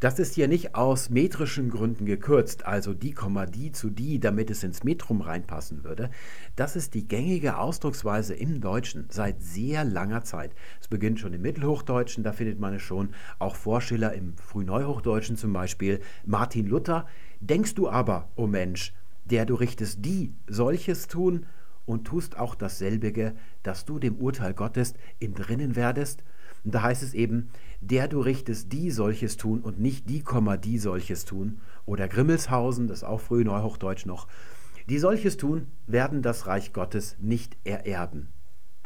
Das 0.01 0.17
ist 0.17 0.33
hier 0.33 0.47
nicht 0.47 0.73
aus 0.73 1.11
metrischen 1.11 1.69
Gründen 1.69 2.07
gekürzt, 2.07 2.65
also 2.65 2.95
die, 2.95 3.13
die 3.53 3.71
zu 3.71 3.91
die, 3.91 4.19
damit 4.19 4.49
es 4.49 4.63
ins 4.63 4.83
Metrum 4.83 5.21
reinpassen 5.21 5.83
würde. 5.83 6.09
Das 6.55 6.75
ist 6.75 6.95
die 6.95 7.07
gängige 7.07 7.59
Ausdrucksweise 7.59 8.33
im 8.33 8.61
Deutschen 8.61 9.05
seit 9.11 9.43
sehr 9.43 9.85
langer 9.85 10.23
Zeit. 10.23 10.55
Es 10.81 10.87
beginnt 10.87 11.19
schon 11.19 11.33
im 11.33 11.43
Mittelhochdeutschen, 11.43 12.23
da 12.23 12.31
findet 12.31 12.59
man 12.59 12.73
es 12.73 12.81
schon, 12.81 13.13
auch 13.37 13.55
Vorschiller 13.55 14.13
im 14.13 14.35
Frühneuhochdeutschen 14.37 15.37
zum 15.37 15.53
Beispiel. 15.53 15.99
Martin 16.25 16.65
Luther, 16.65 17.05
denkst 17.39 17.75
du 17.75 17.87
aber, 17.87 18.27
o 18.35 18.45
oh 18.45 18.47
Mensch, 18.47 18.95
der 19.25 19.45
du 19.45 19.53
richtest 19.53 20.03
die 20.03 20.33
solches 20.47 21.09
tun 21.09 21.45
und 21.85 22.05
tust 22.05 22.37
auch 22.37 22.55
dasselbige, 22.55 23.33
dass 23.63 23.85
du 23.85 23.99
dem 23.99 24.15
Urteil 24.17 24.53
Gottes 24.53 24.93
im 25.19 25.33
Drinnen 25.33 25.75
werdest? 25.75 26.23
Und 26.63 26.75
da 26.75 26.83
heißt 26.83 27.03
es 27.03 27.13
eben, 27.13 27.49
der 27.79 28.07
du 28.07 28.19
richtest, 28.19 28.71
die 28.71 28.91
solches 28.91 29.37
tun 29.37 29.61
und 29.61 29.79
nicht 29.79 30.09
die, 30.09 30.23
die 30.63 30.77
solches 30.77 31.25
tun. 31.25 31.59
Oder 31.85 32.07
Grimmelshausen, 32.07 32.87
das 32.87 32.99
ist 32.99 33.03
auch 33.03 33.21
früh 33.21 33.43
Neuhochdeutsch 33.43 34.05
noch. 34.05 34.27
Die 34.89 34.99
solches 34.99 35.37
tun, 35.37 35.67
werden 35.87 36.21
das 36.21 36.47
Reich 36.47 36.73
Gottes 36.73 37.15
nicht 37.19 37.57
ererben. 37.63 38.27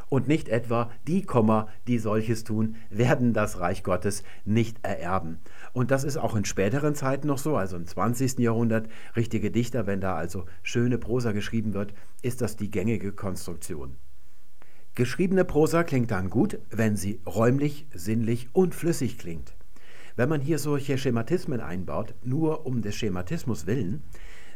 Und 0.10 0.28
nicht 0.28 0.50
etwa 0.50 0.92
die, 1.08 1.26
die 1.88 2.00
solches 2.00 2.44
tun, 2.44 2.76
werden 2.90 3.34
das 3.34 3.60
Reich 3.60 3.84
Gottes 3.84 4.24
nicht 4.46 4.78
ererben. 4.84 5.40
Und 5.74 5.92
das 5.92 6.04
ist 6.04 6.18
auch 6.18 6.36
in 6.36 6.46
späteren 6.46 6.96
Zeiten 6.96 7.28
noch 7.28 7.38
so, 7.38 7.58
also 7.58 7.76
im 7.76 7.88
20. 7.88 8.40
Jahrhundert, 8.40 8.88
richtige 9.16 9.52
Dichter, 9.52 9.88
wenn 9.88 10.02
da 10.02 10.16
also 10.16 10.46
schöne 10.64 10.98
Prosa 10.98 11.32
geschrieben 11.32 11.74
wird, 11.74 11.94
ist 12.22 12.42
das 12.42 12.56
die 12.56 12.72
gängige 12.72 13.12
Konstruktion. 13.12 13.98
Geschriebene 14.96 15.44
Prosa 15.44 15.84
klingt 15.84 16.12
dann 16.12 16.30
gut, 16.30 16.60
wenn 16.70 16.96
sie 16.96 17.20
räumlich, 17.26 17.86
sinnlich 17.94 18.48
und 18.54 18.74
flüssig 18.74 19.18
klingt. 19.18 19.54
Wenn 20.16 20.30
man 20.30 20.40
hier 20.40 20.60
solche 20.60 20.98
Schematismen 20.98 21.60
einbaut, 21.60 22.14
nur 22.24 22.66
um 22.66 22.82
des 22.82 22.96
Schematismus 22.96 23.66
willen, 23.66 24.04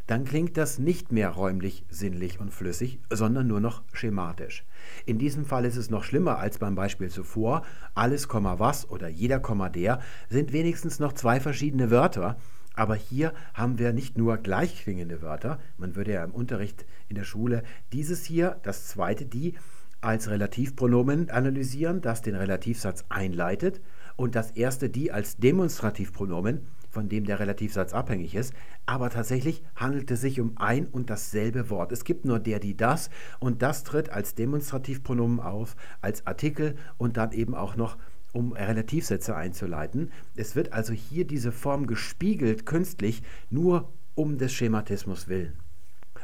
dann 0.09 0.25
klingt 0.25 0.57
das 0.57 0.79
nicht 0.79 1.11
mehr 1.11 1.29
räumlich, 1.29 1.85
sinnlich 1.87 2.39
und 2.39 2.51
flüssig, 2.51 2.99
sondern 3.11 3.45
nur 3.45 3.59
noch 3.59 3.83
schematisch. 3.93 4.65
In 5.05 5.19
diesem 5.19 5.45
Fall 5.45 5.65
ist 5.65 5.75
es 5.75 5.91
noch 5.91 6.03
schlimmer 6.03 6.39
als 6.39 6.57
beim 6.57 6.73
Beispiel 6.73 7.09
zuvor. 7.09 7.61
Alles, 7.93 8.27
was 8.27 8.89
oder 8.89 9.07
jeder, 9.07 9.37
der 9.69 9.99
sind 10.27 10.51
wenigstens 10.51 10.97
noch 10.97 11.13
zwei 11.13 11.39
verschiedene 11.39 11.91
Wörter. 11.91 12.37
Aber 12.73 12.95
hier 12.95 13.33
haben 13.53 13.77
wir 13.77 13.93
nicht 13.93 14.17
nur 14.17 14.37
gleichklingende 14.37 15.21
Wörter. 15.21 15.59
Man 15.77 15.95
würde 15.95 16.13
ja 16.13 16.23
im 16.23 16.31
Unterricht 16.31 16.87
in 17.07 17.15
der 17.15 17.23
Schule 17.23 17.61
dieses 17.93 18.25
hier, 18.25 18.59
das 18.63 18.87
zweite 18.87 19.27
die, 19.27 19.59
als 20.01 20.27
Relativpronomen 20.27 21.29
analysieren, 21.29 22.01
das 22.01 22.23
den 22.23 22.33
Relativsatz 22.33 23.05
einleitet, 23.09 23.79
und 24.15 24.33
das 24.33 24.49
erste 24.51 24.89
die 24.89 25.11
als 25.11 25.37
Demonstrativpronomen, 25.37 26.65
von 26.89 27.09
dem 27.09 27.25
der 27.25 27.39
Relativsatz 27.39 27.93
abhängig 27.93 28.35
ist. 28.35 28.53
Aber 28.85 29.09
tatsächlich 29.09 29.63
handelt 29.75 30.09
es 30.11 30.21
sich 30.21 30.39
um 30.39 30.57
ein 30.57 30.87
und 30.87 31.09
dasselbe 31.09 31.69
Wort. 31.69 31.91
Es 31.91 32.03
gibt 32.03 32.25
nur 32.25 32.39
der, 32.39 32.59
die, 32.59 32.75
das 32.75 33.09
und 33.39 33.61
das 33.61 33.83
tritt 33.83 34.09
als 34.09 34.35
Demonstrativpronomen 34.35 35.39
auf, 35.39 35.75
als 36.01 36.25
Artikel 36.27 36.75
und 36.97 37.17
dann 37.17 37.31
eben 37.31 37.55
auch 37.55 37.75
noch 37.75 37.97
um 38.33 38.53
Relativsätze 38.53 39.35
einzuleiten. 39.35 40.11
Es 40.35 40.55
wird 40.55 40.73
also 40.73 40.93
hier 40.93 41.25
diese 41.25 41.51
Form 41.51 41.87
gespiegelt 41.87 42.65
künstlich 42.65 43.23
nur 43.49 43.91
um 44.15 44.37
des 44.37 44.53
Schematismus 44.53 45.27
willen. 45.27 45.53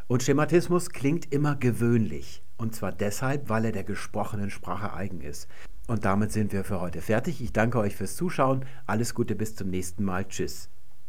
Und 0.08 0.22
Schematismus 0.22 0.90
klingt 0.90 1.32
immer 1.34 1.56
gewöhnlich. 1.56 2.44
Und 2.58 2.76
zwar 2.76 2.92
deshalb, 2.92 3.50
weil 3.50 3.66
er 3.66 3.72
der 3.72 3.84
gesprochenen 3.84 4.50
Sprache 4.50 4.94
eigen 4.94 5.22
ist. 5.22 5.48
Und 5.88 6.06
damit 6.06 6.32
sind 6.32 6.52
wir 6.52 6.64
für 6.64 6.82
heute 6.82 7.02
fertig. 7.02 7.42
Ich 7.42 7.54
danke 7.54 7.80
euch 7.80 7.96
fürs 7.96 8.16
Zuschauen. 8.16 8.66
Alles 8.86 9.14
Gute 9.14 9.36
bis 9.36 9.56
zum 9.56 9.70
nächsten 9.70 10.04
Mal. 10.04 10.28
Tschüss. 10.28 10.70